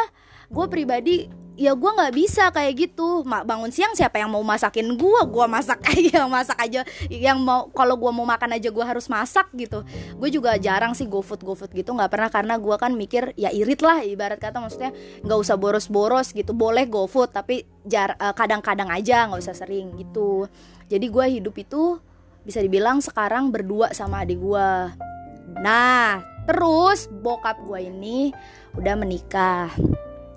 gue 0.52 0.66
pribadi 0.70 1.26
ya 1.56 1.72
gue 1.72 1.90
nggak 1.90 2.14
bisa 2.14 2.52
kayak 2.52 2.72
gitu. 2.76 3.24
Ma- 3.24 3.42
bangun 3.42 3.72
siang 3.72 3.96
siapa 3.96 4.20
yang 4.20 4.28
mau 4.28 4.44
masakin 4.44 4.94
gue 4.94 5.20
gue 5.26 5.46
masak 5.48 5.80
aja 5.92 6.28
masak 6.28 6.58
aja. 6.60 6.80
Yang 7.08 7.38
mau 7.40 7.66
kalau 7.72 7.96
gue 7.96 8.12
mau 8.12 8.28
makan 8.28 8.60
aja 8.60 8.68
gue 8.68 8.84
harus 8.84 9.08
masak 9.08 9.48
gitu. 9.56 9.82
Gue 10.20 10.28
juga 10.28 10.54
jarang 10.60 10.92
sih 10.92 11.08
go 11.08 11.24
food 11.24 11.42
go 11.42 11.56
food 11.56 11.72
gitu. 11.72 11.96
Nggak 11.96 12.12
pernah 12.12 12.30
karena 12.30 12.54
gue 12.60 12.76
kan 12.76 12.92
mikir 12.92 13.32
ya 13.34 13.50
irit 13.50 13.80
lah 13.80 14.04
ibarat 14.04 14.38
kata. 14.38 14.60
Maksudnya 14.60 14.92
nggak 15.24 15.38
usah 15.40 15.56
boros-boros 15.56 16.30
gitu. 16.36 16.52
Boleh 16.52 16.84
go 16.86 17.08
food 17.08 17.32
tapi 17.32 17.64
jar 17.82 18.14
eh, 18.14 18.34
kadang-kadang 18.36 18.92
aja 18.92 19.26
nggak 19.26 19.40
usah 19.40 19.56
sering 19.56 19.96
gitu. 19.96 20.46
Jadi 20.86 21.06
gue 21.10 21.26
hidup 21.40 21.56
itu 21.58 21.98
bisa 22.46 22.62
dibilang 22.62 23.02
sekarang 23.02 23.50
berdua 23.50 23.90
sama 23.90 24.22
adik 24.22 24.38
gue 24.38 24.70
nah 25.58 26.22
terus 26.46 27.10
bokap 27.10 27.58
gue 27.66 27.90
ini 27.90 28.30
udah 28.78 28.94
menikah 28.94 29.74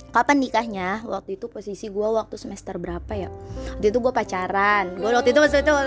kapan 0.09 0.37
nikahnya? 0.41 0.89
Waktu 1.05 1.37
itu 1.39 1.47
posisi 1.47 1.87
gue 1.89 2.07
waktu 2.07 2.35
semester 2.35 2.75
berapa 2.77 3.13
ya? 3.15 3.29
Waktu 3.77 3.85
itu 3.93 3.97
gue 4.01 4.13
pacaran. 4.13 4.97
Gue 4.97 5.09
waktu 5.13 5.31
itu 5.31 5.39
waktu 5.39 5.61
itu. 5.61 5.73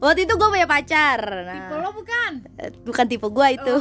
Waktu 0.00 0.24
itu 0.24 0.32
gue 0.32 0.48
punya 0.48 0.64
pacar. 0.64 1.20
Nah, 1.44 1.68
Tipe 1.68 1.76
lo 1.76 1.90
bukan? 1.92 2.32
bukan 2.88 3.04
tipe 3.04 3.28
gue 3.28 3.46
itu. 3.52 3.76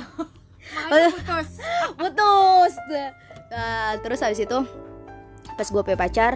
Makanya 0.91 1.09
putus. 1.15 1.49
putus. 1.99 2.73
Nah, 3.47 3.95
terus 4.03 4.19
habis 4.19 4.43
itu 4.43 4.57
pas 5.55 5.67
gue 5.67 5.79
punya 5.79 5.95
pacar 5.95 6.33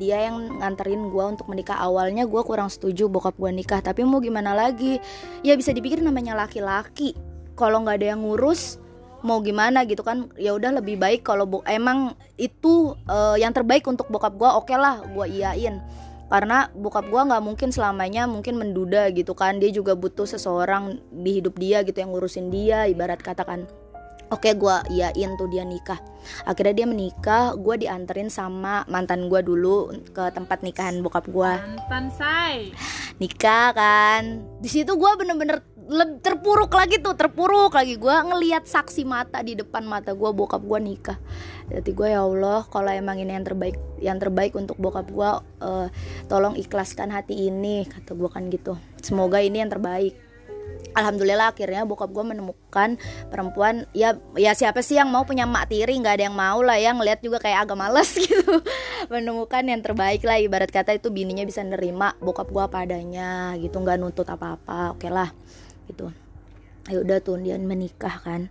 dia 0.00 0.24
yang 0.24 0.56
nganterin 0.64 1.12
gue 1.12 1.24
untuk 1.36 1.52
menikah. 1.52 1.76
Awalnya 1.76 2.24
gue 2.24 2.42
kurang 2.48 2.72
setuju 2.72 3.12
bokap 3.12 3.36
gue 3.36 3.52
nikah 3.52 3.84
tapi 3.84 4.08
mau 4.08 4.24
gimana 4.24 4.56
lagi? 4.56 4.96
Ya 5.44 5.52
bisa 5.52 5.76
dipikir 5.76 6.00
namanya 6.00 6.32
laki-laki. 6.32 7.12
Kalau 7.60 7.84
nggak 7.84 8.00
ada 8.00 8.06
yang 8.16 8.24
ngurus 8.24 8.80
mau 9.22 9.40
gimana 9.44 9.84
gitu 9.84 10.00
kan 10.04 10.28
ya 10.40 10.52
udah 10.56 10.80
lebih 10.80 10.96
baik 11.00 11.24
kalau 11.24 11.44
bo- 11.48 11.66
emang 11.68 12.16
itu 12.40 12.94
eh, 13.08 13.36
yang 13.40 13.52
terbaik 13.54 13.84
untuk 13.86 14.08
bokap 14.08 14.34
gue 14.36 14.50
oke 14.50 14.74
lah 14.76 15.02
gue 15.04 15.26
iyain. 15.30 15.78
Karena 16.30 16.70
bokap 16.78 17.10
gue 17.10 17.22
nggak 17.26 17.42
mungkin 17.42 17.74
selamanya 17.74 18.30
mungkin 18.30 18.54
menduda 18.54 19.10
gitu 19.10 19.34
kan 19.34 19.58
dia 19.58 19.74
juga 19.74 19.98
butuh 19.98 20.30
seseorang 20.30 21.02
di 21.10 21.42
hidup 21.42 21.58
dia 21.58 21.82
gitu 21.82 21.98
yang 21.98 22.14
ngurusin 22.14 22.54
dia 22.54 22.86
ibarat 22.86 23.18
katakan 23.18 23.66
Oke 24.30 24.54
gue 24.54 24.76
iyain 24.94 25.30
tuh 25.34 25.50
dia 25.50 25.66
nikah. 25.66 25.98
Akhirnya 26.44 26.84
dia 26.84 26.86
menikah 26.86 27.56
Gue 27.56 27.80
dianterin 27.80 28.28
sama 28.28 28.84
mantan 28.86 29.26
gue 29.32 29.40
dulu 29.40 29.90
Ke 30.12 30.28
tempat 30.30 30.60
nikahan 30.60 31.00
bokap 31.00 31.26
gue 31.26 31.52
Mantan 31.56 32.12
say. 32.12 32.70
Nikah 33.18 33.72
kan. 33.74 34.44
Di 34.60 34.68
situ 34.68 34.94
gue 34.94 35.10
bener-bener 35.16 35.64
terpuruk 36.22 36.70
lagi 36.70 37.02
tuh 37.02 37.16
Terpuruk 37.16 37.74
lagi. 37.74 37.96
Gue 37.98 38.12
ngeliat 38.12 38.68
saksi 38.68 39.02
mata 39.08 39.42
di 39.42 39.58
depan 39.58 39.82
mata 39.82 40.14
gue 40.14 40.30
Bokap 40.30 40.62
gue 40.62 40.78
nikah. 40.78 41.18
Jadi 41.72 41.90
gue 41.90 42.08
ya 42.12 42.22
Allah 42.22 42.62
Kalau 42.68 42.90
emang 42.92 43.18
ini 43.18 43.32
yang 43.34 43.46
terbaik 43.46 43.76
Yang 43.98 44.28
terbaik 44.28 44.52
untuk 44.54 44.76
bokap 44.78 45.08
gue 45.10 45.30
eh, 45.66 45.88
Tolong 46.30 46.54
ikhlaskan 46.54 47.10
hati 47.10 47.50
ini 47.50 47.88
Kata 47.88 48.14
gue 48.14 48.28
kan 48.30 48.46
gitu. 48.52 48.78
Semoga 49.00 49.40
ini 49.42 49.64
yang 49.64 49.72
terbaik 49.72 50.29
Alhamdulillah 50.90 51.54
akhirnya 51.54 51.86
bokap 51.86 52.10
gue 52.10 52.24
menemukan 52.26 52.98
perempuan 53.30 53.86
ya 53.94 54.18
ya 54.34 54.50
siapa 54.58 54.82
sih 54.82 54.98
yang 54.98 55.06
mau 55.06 55.22
punya 55.22 55.46
mak 55.46 55.70
tiri? 55.70 55.94
Nggak 55.94 56.14
ada 56.18 56.24
yang 56.26 56.36
mau 56.36 56.58
lah 56.66 56.82
ya 56.82 56.90
ngeliat 56.90 57.22
juga 57.22 57.38
kayak 57.38 57.68
agak 57.68 57.78
males 57.78 58.10
gitu. 58.26 58.58
Menemukan 59.06 59.62
yang 59.70 59.80
terbaik 59.86 60.26
lah 60.26 60.42
ibarat 60.42 60.70
kata 60.74 60.98
itu 60.98 61.14
bininya 61.14 61.46
bisa 61.46 61.62
nerima 61.62 62.18
bokap 62.18 62.50
gue 62.50 62.62
apa 62.62 62.82
adanya 62.82 63.54
gitu 63.62 63.78
nggak 63.78 64.02
nuntut 64.02 64.26
apa-apa 64.26 64.98
oke 64.98 65.06
lah 65.06 65.30
gitu. 65.86 66.10
Ya 66.90 66.98
udah 66.98 67.18
tuh 67.22 67.38
dia 67.38 67.54
menikah 67.54 68.18
kan. 68.18 68.50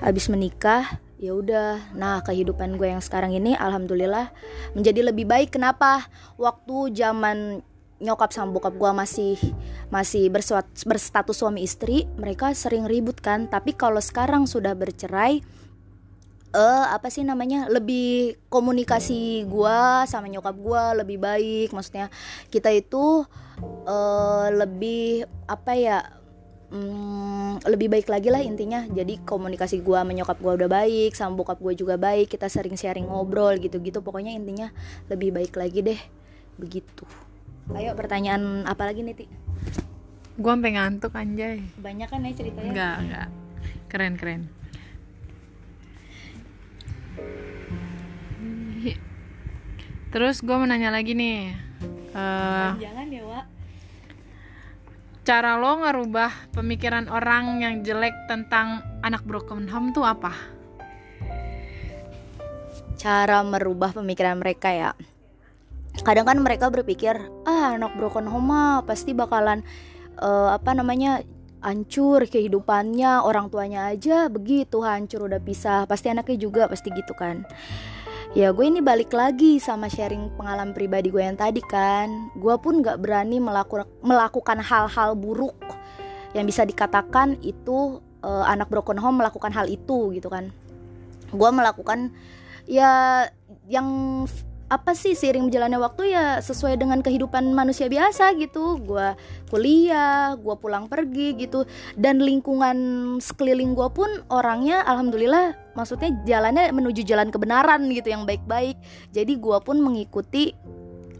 Habis 0.00 0.32
menikah 0.32 0.96
ya 1.20 1.36
udah. 1.36 1.92
Nah 1.92 2.24
kehidupan 2.24 2.80
gue 2.80 2.88
yang 2.88 3.04
sekarang 3.04 3.36
ini 3.36 3.52
alhamdulillah 3.52 4.32
menjadi 4.72 5.12
lebih 5.12 5.28
baik. 5.28 5.60
Kenapa? 5.60 6.08
Waktu 6.40 6.96
zaman 6.96 7.60
nyokap 8.02 8.34
sama 8.34 8.50
bokap 8.50 8.74
gue 8.74 8.90
masih 8.90 9.36
masih 9.88 10.26
bersuat, 10.32 10.66
berstatus 10.82 11.38
suami 11.38 11.62
istri 11.62 12.08
mereka 12.18 12.50
sering 12.52 12.86
ribut 12.88 13.18
kan. 13.22 13.46
Tapi 13.46 13.74
kalau 13.76 14.02
sekarang 14.02 14.50
sudah 14.50 14.74
bercerai 14.74 15.44
eh 16.54 16.86
apa 16.86 17.10
sih 17.10 17.26
namanya 17.26 17.66
lebih 17.66 18.38
komunikasi 18.46 19.42
gua 19.50 20.06
sama 20.06 20.30
nyokap 20.30 20.54
gua 20.54 20.94
lebih 20.94 21.18
baik. 21.18 21.74
Maksudnya 21.74 22.06
kita 22.48 22.70
itu 22.70 23.26
eh 23.90 24.48
lebih 24.54 25.26
apa 25.50 25.74
ya 25.74 25.98
hmm, 26.70 27.66
lebih 27.66 27.90
baik 27.90 28.06
lagi 28.06 28.30
lah 28.30 28.38
intinya. 28.38 28.86
Jadi 28.86 29.26
komunikasi 29.26 29.82
gua 29.82 30.06
sama 30.06 30.14
nyokap 30.14 30.38
gua 30.38 30.54
udah 30.54 30.70
baik 30.70 31.18
sama 31.18 31.34
bokap 31.34 31.58
gua 31.58 31.74
juga 31.74 31.98
baik. 31.98 32.30
Kita 32.30 32.46
sering 32.46 32.78
sharing 32.78 33.10
ngobrol 33.10 33.58
gitu-gitu. 33.58 33.98
Pokoknya 33.98 34.30
intinya 34.30 34.70
lebih 35.10 35.34
baik 35.34 35.58
lagi 35.58 35.82
deh. 35.82 36.00
Begitu 36.54 37.23
ayo 37.72 37.96
pertanyaan 37.96 38.68
apa 38.68 38.84
lagi 38.84 39.00
nih 39.00 39.16
Ti? 39.16 39.26
Gua 40.36 40.52
sampai 40.58 40.76
ngantuk 40.76 41.16
anjay. 41.16 41.64
banyak 41.80 42.08
kan 42.10 42.20
ya 42.20 42.32
ceritanya 42.36 42.68
Enggak, 42.68 42.96
enggak. 43.00 43.28
Keren, 43.88 44.14
keren. 44.20 44.42
Terus 50.12 50.42
gue 50.44 50.54
mau 50.54 50.68
nanya 50.68 50.94
lagi 50.94 51.16
nih. 51.16 51.54
Eh, 52.14 52.70
jangan 52.78 53.08
ya 53.10 53.22
Wak 53.26 53.46
cara 55.24 55.56
lo 55.56 55.80
ngerubah 55.80 56.52
pemikiran 56.52 57.08
orang 57.08 57.64
yang 57.64 57.80
jelek 57.80 58.12
tentang 58.28 58.84
anak 59.00 59.24
broken 59.24 59.64
home 59.72 59.90
tuh 59.96 60.04
apa? 60.04 60.36
cara 62.94 63.44
merubah 63.44 63.92
pemikiran 63.92 64.40
mereka 64.40 64.72
ya 64.72 64.90
kadang 66.02 66.26
kan 66.26 66.38
mereka 66.42 66.66
berpikir 66.72 67.14
ah 67.46 67.78
anak 67.78 67.94
broken 67.94 68.26
home 68.26 68.82
pasti 68.82 69.14
bakalan 69.14 69.62
eh, 70.18 70.50
apa 70.50 70.74
namanya 70.74 71.22
hancur 71.64 72.28
kehidupannya 72.28 73.24
orang 73.24 73.48
tuanya 73.48 73.88
aja 73.88 74.28
begitu 74.28 74.84
hancur 74.84 75.24
udah 75.24 75.40
pisah. 75.40 75.88
Pasti 75.88 76.12
anaknya 76.12 76.36
juga 76.36 76.68
pasti 76.68 76.92
gitu 76.92 77.16
kan. 77.16 77.48
Ya 78.36 78.50
gue 78.50 78.66
ini 78.66 78.82
balik 78.82 79.14
lagi 79.14 79.62
sama 79.62 79.86
sharing 79.88 80.34
pengalaman 80.34 80.74
pribadi 80.74 81.08
gue 81.08 81.24
yang 81.24 81.40
tadi 81.40 81.64
kan. 81.64 82.34
Gue 82.36 82.58
pun 82.60 82.84
nggak 82.84 83.00
berani 83.00 83.40
melaku- 83.40 83.88
melakukan 84.04 84.60
hal-hal 84.60 85.16
buruk 85.16 85.56
yang 86.36 86.44
bisa 86.44 86.68
dikatakan 86.68 87.40
itu 87.40 88.02
eh, 88.20 88.44
anak 88.44 88.68
broken 88.68 89.00
home 89.00 89.24
melakukan 89.24 89.54
hal 89.54 89.64
itu 89.70 90.12
gitu 90.12 90.28
kan. 90.28 90.52
Gue 91.32 91.48
melakukan 91.48 92.12
ya 92.68 93.24
yang 93.70 93.88
apa 94.72 94.96
sih 94.96 95.12
seiring 95.12 95.52
berjalannya 95.52 95.76
waktu 95.76 96.16
ya 96.16 96.40
sesuai 96.40 96.80
dengan 96.80 97.04
kehidupan 97.04 97.52
manusia 97.52 97.86
biasa 97.86 98.32
gitu. 98.40 98.80
Gue 98.80 99.12
kuliah 99.52 100.34
gue 100.40 100.54
pulang 100.56 100.88
pergi 100.88 101.36
gitu. 101.36 101.68
Dan 101.94 102.24
lingkungan 102.24 102.76
sekeliling 103.20 103.76
gue 103.76 103.88
pun 103.92 104.08
orangnya 104.32 104.80
alhamdulillah 104.88 105.76
maksudnya 105.76 106.16
jalannya 106.24 106.72
menuju 106.72 107.04
jalan 107.04 107.28
kebenaran 107.28 107.84
gitu 107.92 108.08
yang 108.08 108.24
baik-baik. 108.24 108.80
Jadi 109.12 109.36
gue 109.36 109.58
pun 109.60 109.78
mengikuti 109.84 110.56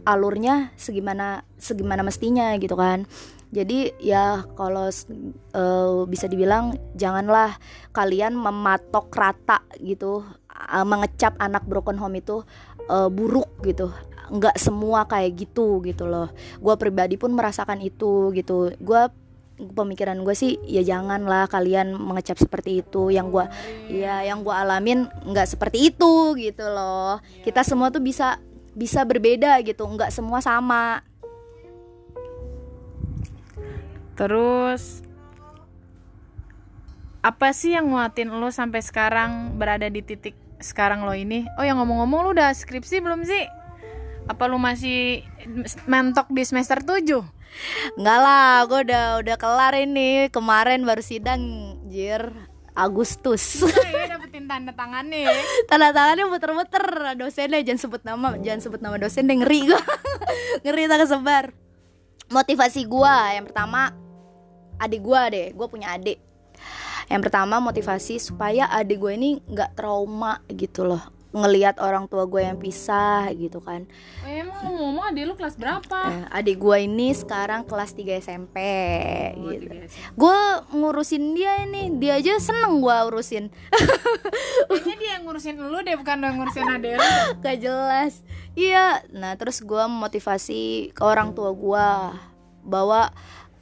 alurnya 0.05 0.73
segimana 0.77 1.45
segimana 1.57 2.01
mestinya 2.01 2.53
gitu 2.57 2.73
kan. 2.73 3.05
Jadi 3.53 3.93
ya 4.01 4.43
kalau 4.57 4.89
eh, 4.89 5.99
bisa 6.09 6.25
dibilang 6.25 6.75
janganlah 6.97 7.55
kalian 7.93 8.35
mematok 8.35 9.07
rata 9.13 9.63
gitu 9.79 10.25
eh, 10.55 10.85
mengecap 10.85 11.35
anak 11.37 11.63
broken 11.67 11.99
home 11.99 12.19
itu 12.19 12.43
eh, 12.87 13.09
buruk 13.11 13.49
gitu. 13.65 13.91
Nggak 14.31 14.57
semua 14.57 15.05
kayak 15.05 15.47
gitu 15.47 15.83
gitu 15.85 16.09
loh. 16.09 16.33
Gue 16.57 16.75
pribadi 16.81 17.19
pun 17.19 17.33
merasakan 17.33 17.81
itu 17.83 18.33
gitu. 18.33 18.73
Gue 18.81 19.11
pemikiran 19.55 20.19
gue 20.19 20.35
sih 20.35 20.59
ya 20.67 20.83
janganlah 20.83 21.47
kalian 21.47 21.93
mengecap 21.93 22.39
seperti 22.41 22.81
itu. 22.81 23.13
Yang 23.13 23.27
gue 23.31 23.45
ya 24.01 24.25
yang 24.25 24.41
gue 24.41 24.55
alamin 24.55 25.07
nggak 25.29 25.45
seperti 25.45 25.93
itu 25.93 26.33
gitu 26.41 26.65
loh. 26.65 27.21
Kita 27.45 27.61
semua 27.61 27.93
tuh 27.93 28.01
bisa 28.01 28.41
bisa 28.73 29.05
berbeda 29.05 29.61
gitu. 29.61 29.85
Nggak 29.85 30.09
semua 30.09 30.41
sama. 30.41 31.05
Terus 34.15 35.03
apa 37.25 37.49
sih 37.57 37.73
yang 37.73 37.89
nguatin 37.89 38.29
lo 38.29 38.53
sampai 38.53 38.85
sekarang 38.85 39.57
berada 39.57 39.89
di 39.89 40.05
titik 40.05 40.37
sekarang 40.65 41.05
lo 41.05 41.13
ini? 41.13 41.45
Oh 41.61 41.63
yang 41.63 41.77
ngomong-ngomong 41.77 42.19
lo 42.25 42.29
udah 42.33 42.49
skripsi 42.49 43.05
belum 43.05 43.21
sih? 43.21 43.45
Apa 44.25 44.49
lo 44.49 44.57
masih 44.57 45.21
mentok 45.85 46.33
di 46.33 46.41
semester 46.41 46.81
7? 46.81 47.05
Enggak 47.95 48.19
lah, 48.19 48.65
gue 48.65 48.79
udah 48.89 49.05
udah 49.21 49.35
kelar 49.37 49.77
ini. 49.77 50.27
Kemarin 50.33 50.81
baru 50.81 51.05
sidang, 51.05 51.39
jir. 51.85 52.33
Agustus. 52.75 53.63
Iya 53.63 54.19
dapetin 54.19 54.51
tanda 54.51 54.75
tangannya. 54.75 55.31
Tanda 55.71 55.95
tangannya 55.95 56.27
muter-muter 56.27 56.83
dosennya 57.15 57.63
jangan 57.63 57.79
sebut 57.79 58.01
nama, 58.03 58.35
jangan 58.35 58.59
sebut 58.59 58.83
nama 58.83 58.99
dosen 58.99 59.31
deh 59.31 59.39
ngeri 59.39 59.71
gue. 59.71 59.81
ngeri 60.67 60.83
tak 60.91 61.07
kesebar. 61.07 61.45
Motivasi 62.27 62.83
gua 62.83 63.31
yang 63.31 63.47
pertama 63.47 63.95
adik 64.75 64.99
gua 64.99 65.31
deh, 65.31 65.55
gue 65.55 65.67
punya 65.71 65.95
adik. 65.95 66.19
Yang 67.05 67.21
pertama 67.29 67.61
motivasi 67.61 68.17
supaya 68.17 68.65
adik 68.67 68.97
gue 68.97 69.13
ini 69.13 69.29
nggak 69.45 69.77
trauma 69.77 70.41
gitu 70.49 70.83
loh 70.83 71.01
ngelihat 71.35 71.83
orang 71.83 72.07
tua 72.07 72.23
gue 72.23 72.39
yang 72.39 72.55
pisah 72.55 73.27
gitu 73.35 73.59
kan 73.59 73.83
Oh, 74.23 74.31
emang 74.31 74.55
ngomong-ngomong 74.63 75.05
adik 75.11 75.23
lu 75.27 75.33
kelas 75.35 75.59
berapa? 75.59 75.99
Eh, 76.07 76.23
adik 76.31 76.63
gue 76.63 76.77
ini 76.79 77.11
sekarang 77.11 77.67
kelas 77.67 77.91
3 77.91 78.23
SMP 78.23 78.55
Oh, 79.35 79.51
gitu. 79.51 79.67
SMP. 79.67 80.15
Gue 80.15 80.39
ngurusin 80.71 81.35
dia 81.35 81.67
ini, 81.67 81.91
dia 81.99 82.23
aja 82.23 82.39
seneng 82.39 82.79
gue 82.79 82.97
urusin. 83.11 83.51
Kayaknya 84.71 84.95
dia 84.95 85.09
yang 85.19 85.23
ngurusin 85.27 85.55
lu 85.59 85.77
deh 85.83 85.95
bukan 85.99 86.15
lu 86.17 86.25
yang 86.25 86.37
ngurusin 86.39 86.65
adik 86.71 86.91
lu. 86.95 87.03
Gak 87.43 87.57
jelas. 87.59 88.13
Iya. 88.55 89.03
Nah 89.11 89.35
terus 89.35 89.59
gue 89.59 89.83
motivasi 89.85 90.95
ke 90.95 91.03
orang 91.03 91.35
tua 91.35 91.51
gue 91.51 91.87
bahwa 92.63 93.11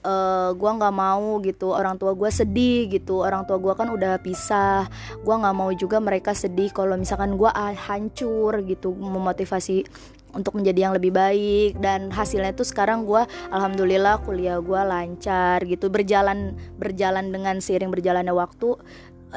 eh 0.04 0.50
gue 0.52 0.72
nggak 0.76 0.96
mau 0.96 1.40
gitu 1.40 1.72
orang 1.72 1.96
tua 1.96 2.12
gue 2.12 2.28
sedih 2.28 2.92
gitu 2.92 3.24
orang 3.24 3.48
tua 3.48 3.56
gue 3.56 3.72
kan 3.72 3.88
udah 3.88 4.20
pisah 4.20 4.84
gue 5.24 5.36
nggak 5.36 5.56
mau 5.56 5.72
juga 5.72 6.04
mereka 6.04 6.36
sedih 6.36 6.76
kalau 6.76 7.00
misalkan 7.00 7.40
gue 7.40 7.48
hancur 7.88 8.60
gitu 8.68 8.92
memotivasi 8.92 9.88
untuk 10.34 10.58
menjadi 10.58 10.90
yang 10.90 10.94
lebih 10.98 11.14
baik. 11.14 11.78
Dan 11.80 12.10
hasilnya 12.10 12.58
tuh 12.58 12.66
sekarang 12.68 13.06
gue 13.06 13.24
alhamdulillah 13.54 14.20
kuliah 14.26 14.60
gue 14.60 14.82
lancar 14.82 15.64
gitu 15.64 15.88
berjalan 15.94 16.58
berjalan 16.82 17.30
dengan 17.30 17.62
seiring 17.62 17.94
berjalannya 17.94 18.34
waktu 18.34 18.76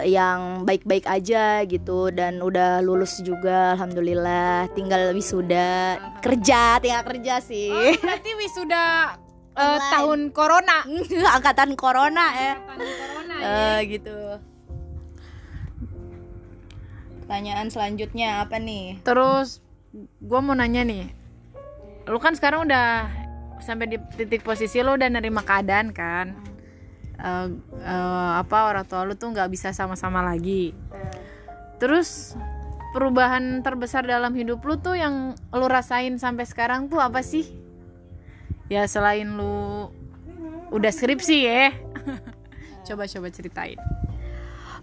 eh, 0.00 0.16
yang 0.16 0.64
baik-baik 0.64 1.04
aja 1.04 1.62
gitu 1.68 2.10
dan 2.10 2.40
udah 2.40 2.80
lulus 2.80 3.20
juga 3.22 3.76
alhamdulillah. 3.76 4.72
Tinggal 4.72 5.12
wisuda. 5.12 6.00
Kerja 6.24 6.80
tinggal 6.80 7.04
kerja 7.04 7.44
sih. 7.44 7.70
Oh, 7.70 7.94
berarti 8.00 8.30
wisuda 8.40 9.20
eh, 9.56 9.64
Online. 9.64 9.92
tahun 9.92 10.20
corona. 10.36 10.78
angkatan 11.36 11.70
corona 11.74 12.26
ya 12.36 12.54
corona 12.60 13.34
ya. 13.40 13.48
Eh, 13.48 13.78
gitu 13.96 14.16
pertanyaan 17.26 17.66
selanjutnya 17.74 18.46
apa 18.46 18.62
nih 18.62 19.02
Terus 19.02 19.58
gue 19.98 20.40
mau 20.44 20.52
nanya 20.52 20.84
nih, 20.84 21.08
lu 22.06 22.20
kan 22.20 22.36
sekarang 22.36 22.68
udah 22.68 23.08
sampai 23.64 23.96
di 23.96 23.98
titik 24.14 24.44
posisi 24.44 24.78
lu 24.84 24.94
udah 24.94 25.08
nerima 25.08 25.40
keadaan 25.40 25.90
kan? 25.90 26.36
Eh, 27.16 27.46
eh, 27.80 28.32
apa 28.38 28.70
orang 28.70 28.84
tua 28.84 29.08
lu 29.08 29.16
tuh 29.16 29.32
nggak 29.32 29.48
bisa 29.48 29.72
sama-sama 29.72 30.20
lagi. 30.20 30.76
Terus 31.80 32.36
perubahan 32.92 33.64
terbesar 33.64 34.04
dalam 34.04 34.36
hidup 34.36 34.60
lu 34.62 34.76
tuh 34.78 34.94
yang 34.94 35.32
lu 35.50 35.66
rasain 35.66 36.20
sampai 36.20 36.44
sekarang 36.44 36.92
tuh 36.92 37.00
apa 37.00 37.24
sih? 37.24 37.48
Ya 38.66 38.82
selain 38.90 39.30
lu 39.36 39.90
udah 40.74 40.90
skripsi 40.90 41.36
ya. 41.46 41.74
Coba-coba 42.86 43.28
ceritain. 43.30 43.78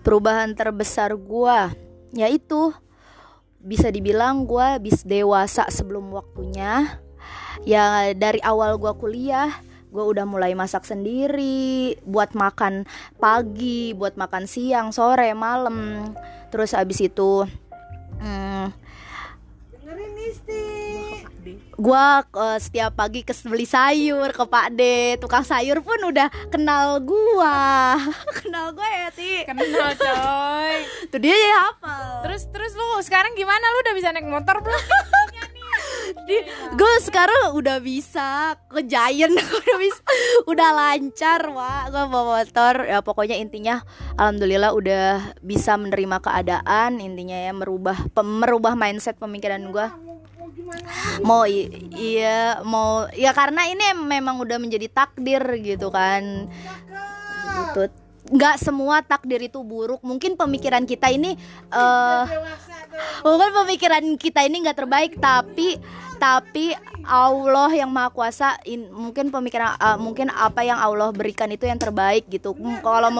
perubahan 0.03 0.51
terbesar 0.51 1.15
gua 1.15 1.71
yaitu 2.11 2.75
bisa 3.63 3.87
dibilang 3.89 4.43
gua 4.43 4.75
bis 4.77 5.01
dewasa 5.07 5.71
sebelum 5.71 6.11
waktunya 6.11 6.99
ya 7.63 8.11
dari 8.11 8.43
awal 8.43 8.75
gua 8.75 8.99
kuliah 8.99 9.49
gua 9.89 10.03
udah 10.11 10.27
mulai 10.27 10.51
masak 10.53 10.83
sendiri 10.83 11.95
buat 12.03 12.35
makan 12.35 12.83
pagi 13.17 13.95
buat 13.95 14.19
makan 14.19 14.43
siang 14.45 14.91
sore 14.91 15.31
malam 15.31 16.11
terus 16.51 16.75
abis 16.75 17.07
itu 17.07 17.47
hmm, 18.19 18.67
gua 21.83 22.23
eh, 22.23 22.59
setiap 22.63 22.95
pagi 22.95 23.27
ke 23.27 23.35
beli 23.43 23.67
sayur 23.67 24.31
ke 24.31 24.43
Pak 24.47 24.67
D. 24.71 24.81
Tukang 25.19 25.43
sayur 25.43 25.83
pun 25.83 25.99
udah 25.99 26.31
kenal 26.47 27.03
gua. 27.03 27.99
Kenal 28.39 28.71
gue 28.71 28.87
ya 28.87 29.09
ti? 29.11 29.43
Kenal 29.43 29.91
coy. 29.99 30.73
tuh 31.11 31.19
dia 31.19 31.35
ya 31.35 31.51
hafal. 31.67 32.23
Terus 32.23 32.47
terus 32.55 32.71
lu 32.79 33.03
sekarang 33.03 33.35
gimana? 33.35 33.59
Lu 33.75 33.77
udah 33.83 33.95
bisa 33.99 34.15
naik 34.15 34.23
motor 34.23 34.63
belum? 34.63 34.79
gue 36.79 36.93
sekarang 37.03 37.57
udah 37.57 37.83
bisa 37.83 38.55
ke 38.71 38.85
Giant. 38.87 39.35
Udah 39.35 39.77
bisa 39.81 40.01
udah 40.47 40.69
lancar 40.71 41.41
wa 41.51 41.91
gue 41.91 42.03
bawa 42.07 42.23
motor. 42.39 42.87
Ya 42.87 43.03
pokoknya 43.03 43.35
intinya 43.35 43.83
alhamdulillah 44.15 44.71
udah 44.71 45.35
bisa 45.43 45.75
menerima 45.75 46.23
keadaan. 46.23 47.03
Intinya 47.03 47.35
ya 47.35 47.51
merubah 47.51 48.07
merubah 48.15 48.79
mindset 48.79 49.19
pemikiran 49.19 49.67
gue 49.73 50.12
mau 51.21 51.43
iya 51.93 52.61
mau 52.65 53.05
ya 53.13 53.31
karena 53.31 53.67
ini 53.69 53.93
memang 53.97 54.39
udah 54.41 54.57
menjadi 54.57 54.87
takdir 54.89 55.43
gitu 55.61 55.89
kan. 55.93 56.47
Gitu. 57.53 57.81
Nggak 58.33 58.55
semua 58.63 59.03
takdir 59.03 59.43
itu 59.43 59.59
buruk. 59.61 59.99
Mungkin 60.01 60.39
pemikiran 60.39 60.87
kita 60.87 61.11
ini 61.11 61.35
eh 61.73 62.25
mungkin 63.25 63.49
pemikiran 63.51 64.03
kita 64.21 64.45
ini 64.45 64.63
nggak 64.63 64.77
terbaik 64.85 65.11
tapi 65.17 65.81
tapi 66.21 66.71
Allah 67.03 67.67
yang 67.75 67.91
maha 67.91 68.07
kuasa 68.15 68.55
in- 68.63 68.87
mungkin 68.95 69.27
pemikiran 69.27 69.75
uh, 69.75 69.99
mungkin 69.99 70.31
apa 70.31 70.63
yang 70.63 70.79
Allah 70.79 71.11
berikan 71.11 71.51
itu 71.51 71.67
yang 71.67 71.75
terbaik 71.75 72.23
gitu. 72.31 72.55
Kalau 72.79 73.11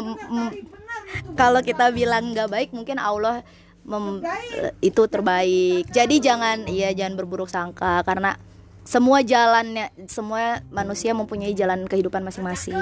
kalau 1.35 1.59
kita 1.59 1.91
bilang 1.91 2.31
nggak 2.31 2.47
baik 2.47 2.69
mungkin 2.71 2.95
Allah 2.95 3.43
mem- 3.83 4.23
eh, 4.23 4.71
itu 4.79 5.03
terbaik. 5.07 5.91
Jadi 5.91 6.15
jangan 6.23 6.67
iya 6.67 6.95
jangan 6.95 7.19
berburuk 7.19 7.51
sangka 7.51 8.03
karena 8.03 8.39
semua 8.83 9.23
jalannya 9.23 9.91
semua 10.11 10.59
manusia 10.67 11.15
mempunyai 11.15 11.55
jalan 11.55 11.87
kehidupan 11.87 12.23
masing-masing. 12.23 12.75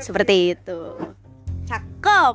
Seperti 0.00 0.56
itu. 0.56 0.80
Cakep. 1.68 2.34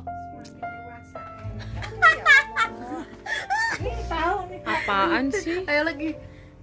Apaan 4.66 5.30
sih? 5.34 5.66
ayo 5.66 5.82
lagi. 5.82 6.14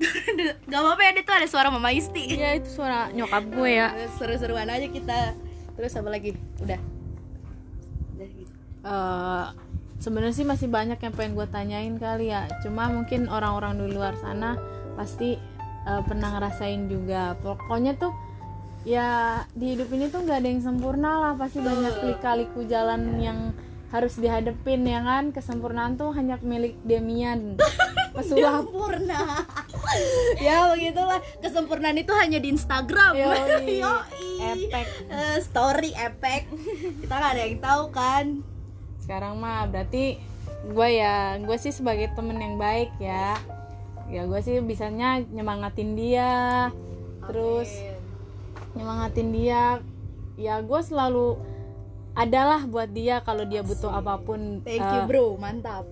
Gak 0.71 0.79
apa-apa 0.83 1.01
ya 1.05 1.11
itu 1.15 1.31
ada 1.31 1.47
suara 1.47 1.67
mama 1.71 1.91
Isti. 1.91 2.35
Iya 2.35 2.59
itu 2.59 2.67
suara 2.71 3.11
nyokap 3.11 3.43
gue 3.51 3.71
ya. 3.71 3.95
Seru-seruan 4.19 4.67
aja 4.67 4.87
kita. 4.87 5.35
Terus 5.75 5.95
apa 5.95 6.09
lagi? 6.11 6.35
Udah. 6.59 6.79
Eh 8.83 9.47
sebenarnya 10.03 10.35
sih 10.35 10.43
masih 10.43 10.67
banyak 10.67 10.99
yang 10.99 11.13
pengen 11.15 11.33
gue 11.39 11.47
tanyain 11.47 11.95
kali 11.95 12.35
ya. 12.35 12.51
Cuma 12.59 12.91
mungkin 12.91 13.31
orang-orang 13.31 13.79
di 13.79 13.95
luar 13.95 14.19
sana 14.19 14.59
pasti 14.99 15.39
eh, 15.87 16.01
pernah 16.03 16.35
ngerasain 16.35 16.91
juga. 16.91 17.39
Pokoknya 17.39 17.95
tuh 17.95 18.11
ya 18.83 19.39
di 19.55 19.79
hidup 19.79 19.87
ini 19.95 20.11
tuh 20.11 20.27
nggak 20.27 20.43
ada 20.43 20.49
yang 20.51 20.59
sempurna 20.59 21.11
lah. 21.23 21.33
Pasti 21.39 21.63
banyak 21.63 22.03
lika-liku 22.03 22.67
jalan 22.67 23.23
yang 23.23 23.55
harus 23.95 24.19
dihadepin 24.19 24.83
ya 24.83 24.99
kan. 24.99 25.31
Kesempurnaan 25.31 25.95
tuh 25.95 26.11
hanya 26.11 26.35
milik 26.43 26.75
Demian. 26.83 27.55
Pesulap. 28.13 28.69
Sempurna 28.69 29.41
Ya 30.45 30.69
begitulah 30.69 31.17
Kesempurnaan 31.41 31.97
itu 31.97 32.13
hanya 32.13 32.37
di 32.37 32.53
Instagram 32.53 33.17
Yoi. 33.17 33.41
Yoi. 33.81 34.29
Epek. 34.53 34.85
Eh, 35.09 35.37
Story 35.41 35.97
epek 35.97 36.45
Kita 37.01 37.09
gak 37.09 37.33
ada 37.33 37.41
yang 37.41 37.57
tahu 37.57 37.83
kan 37.89 38.52
sekarang 39.03 39.35
mah 39.35 39.67
berarti 39.67 40.15
gue 40.63 40.87
ya 40.95 41.35
gue 41.43 41.57
sih 41.59 41.75
sebagai 41.75 42.15
temen 42.15 42.39
yang 42.39 42.55
baik 42.55 42.95
ya. 43.03 43.35
Ya 44.07 44.23
gue 44.23 44.39
sih 44.39 44.63
bisanya 44.63 45.19
nyemangatin 45.19 45.99
dia. 45.99 46.71
Terus 47.27 47.67
nyemangatin 48.71 49.35
dia. 49.35 49.83
Ya 50.39 50.63
gue 50.63 50.81
selalu 50.81 51.35
adalah 52.15 52.63
buat 52.63 52.87
dia 52.93 53.19
kalau 53.25 53.43
dia 53.43 53.59
butuh 53.65 53.91
apa 53.91 54.21
pun 54.21 54.63
Thank 54.63 54.85
you 54.85 55.01
eh, 55.03 55.07
bro. 55.09 55.35
Mantap. 55.35 55.83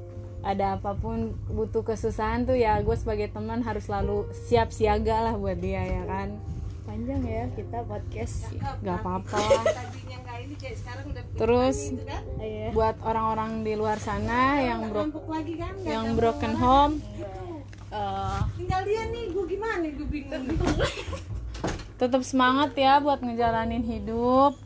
ada 0.41 0.73
apa 0.73 0.97
pun 0.97 1.37
butuh 1.53 1.85
kesusahan 1.85 2.49
tuh 2.49 2.57
ya 2.57 2.81
gue 2.81 2.97
sebagai 2.97 3.29
teman 3.29 3.61
harus 3.61 3.85
selalu 3.85 4.25
siap 4.33 4.73
siaga 4.73 5.29
lah 5.29 5.37
buat 5.37 5.61
dia 5.61 5.85
ya 5.85 6.01
kan? 6.09 6.33
Panjang 6.81 7.21
ya 7.21 7.45
kita 7.53 7.85
podcast. 7.85 8.49
Nggak 8.81 8.97
apa-apa 9.05 9.37
lah 10.43 11.23
terus 11.33 11.77
Iya. 12.37 12.69
buat 12.71 12.95
orang-orang 13.01 13.61
di 13.61 13.73
luar 13.73 13.97
sana 13.97 14.57
yang 14.59 14.87
bro 14.87 15.05
yang 15.83 16.13
broken 16.13 16.53
home 16.53 16.93
eh, 17.89 18.39
tinggal 18.55 18.81
dia 18.83 19.03
nih 19.07 19.23
gue 19.29 19.45
gimana 19.47 19.85
gue 19.85 20.07
bingung 20.07 20.45
tetap 21.95 22.21
semangat 22.21 22.73
ya 22.73 22.97
buat 22.97 23.21
ngejalanin 23.21 23.85
hidup. 23.85 24.57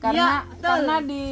Karena 0.00 0.16
Ya, 0.16 0.30
betul. 0.48 0.64
karena 0.64 0.96
di 0.98 1.24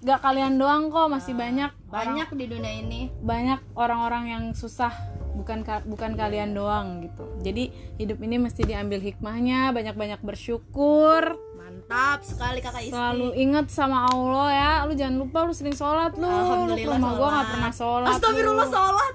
gak 0.00 0.20
kalian 0.22 0.54
doang 0.54 0.86
kok 0.86 1.10
masih 1.10 1.34
banyak 1.34 1.74
orang- 1.90 2.14
Banyak 2.14 2.28
di 2.32 2.44
dunia 2.46 2.72
ini. 2.78 3.00
banyak 3.18 3.58
orang-orang 3.74 4.24
yang 4.28 4.44
susah 4.52 4.94
bukan 5.34 5.60
ka- 5.60 5.82
bukan 5.82 6.14
kalian 6.14 6.50
doang 6.50 7.02
gitu. 7.02 7.24
Jadi 7.40 7.68
hidup 7.96 8.18
ini 8.18 8.38
mesti 8.38 8.62
diambil 8.62 8.98
hikmahnya 8.98 9.70
banyak-banyak 9.70 10.20
bersyukur. 10.20 11.36
Mantap 11.54 12.22
sekali 12.22 12.58
kakak 12.58 12.82
istri. 12.82 12.94
selalu 12.94 13.34
inget 13.34 13.66
sama 13.68 14.06
Allah 14.06 14.48
ya. 14.48 14.72
Lu 14.84 14.94
jangan 14.94 15.16
lupa 15.18 15.42
lu 15.42 15.52
sering 15.52 15.74
sholat 15.74 16.14
lu. 16.14 16.22
Lu 16.22 16.30
ke 16.30 16.38
Alhamdulillah 16.40 16.96
rumah 16.96 17.12
gua 17.14 17.28
nggak 17.30 17.48
pernah 17.50 17.72
sholat 17.72 18.10
Astagfirullah 18.10 18.64
lu. 18.64 18.72
sholat. 18.72 19.14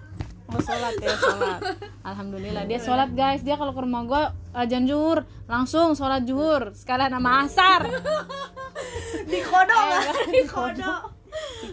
Oh 0.50 0.58
sholat 0.60 0.94
ya 0.98 1.14
sholat. 1.16 1.60
Alhamdulillah. 2.02 2.64
Dia 2.66 2.80
sholat 2.80 3.10
guys. 3.14 3.42
Dia 3.42 3.54
kalau 3.54 3.70
ke 3.70 3.80
rumah 3.80 4.02
gue 4.04 4.24
ajan 4.56 4.84
juhur 4.84 5.22
Langsung 5.46 5.94
sholat 5.94 6.26
juhur 6.26 6.74
Sekalian 6.74 7.14
sama 7.14 7.46
asar. 7.46 7.86
Di 9.30 9.40
kodok 9.42 9.84
lah, 9.84 10.02
di 10.34 10.42
kodok. 10.44 11.02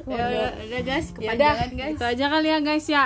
Ya 0.04 0.52
udah, 0.60 0.82
guys, 0.84 1.06
Ya 1.16 1.32
udah 1.32 1.52
kepanjangan 1.56 1.70
guys. 1.72 1.94
Itu 1.96 2.04
aja 2.04 2.24
kali 2.28 2.48
ya 2.48 2.58
guys 2.60 2.86
ya 2.86 3.04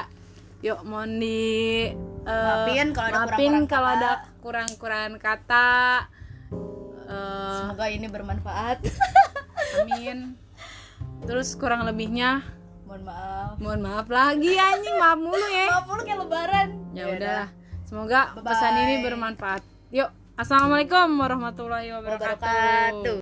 Yuk 0.60 0.84
mohon 0.84 1.16
di 1.16 1.88
eh, 1.88 2.26
Maafin 2.26 2.92
kalau 2.92 3.08
ada 3.08 3.24
kurang-kurang 3.24 3.64
kalau 3.64 3.88
kata. 3.88 3.96
ada 3.96 4.12
kurang-kurang 4.38 5.10
kata 5.16 5.70
Eh, 7.10 7.54
Semoga 7.58 7.86
ini 7.86 8.06
bermanfaat. 8.06 8.86
Amin 9.76 10.38
Terus 11.20 11.54
kurang 11.54 11.82
lebihnya 11.82 12.38
Mohon 12.84 13.02
maaf. 13.04 13.52
Mohon 13.56 13.80
maaf 13.82 14.06
lagi 14.06 14.54
anjing 14.54 14.94
Maaf 14.94 15.18
mulu 15.18 15.42
ya 15.42 15.66
Maaf 15.70 15.86
lu 15.86 16.02
kayak 16.02 16.18
lebaran. 16.20 16.68
Ya 16.92 17.04
udahlah 17.08 17.48
Semoga 17.82 18.20
Bye-bye. 18.32 18.46
pesan 18.46 18.74
ini 18.78 18.94
bermanfaat 19.02 19.62
Yuk 19.90 20.06
Assalamualaikum 20.34 21.08
warahmatullahi 21.14 21.90
wabarakatuh 21.90 22.38
Wabarakatuh. 22.38 23.18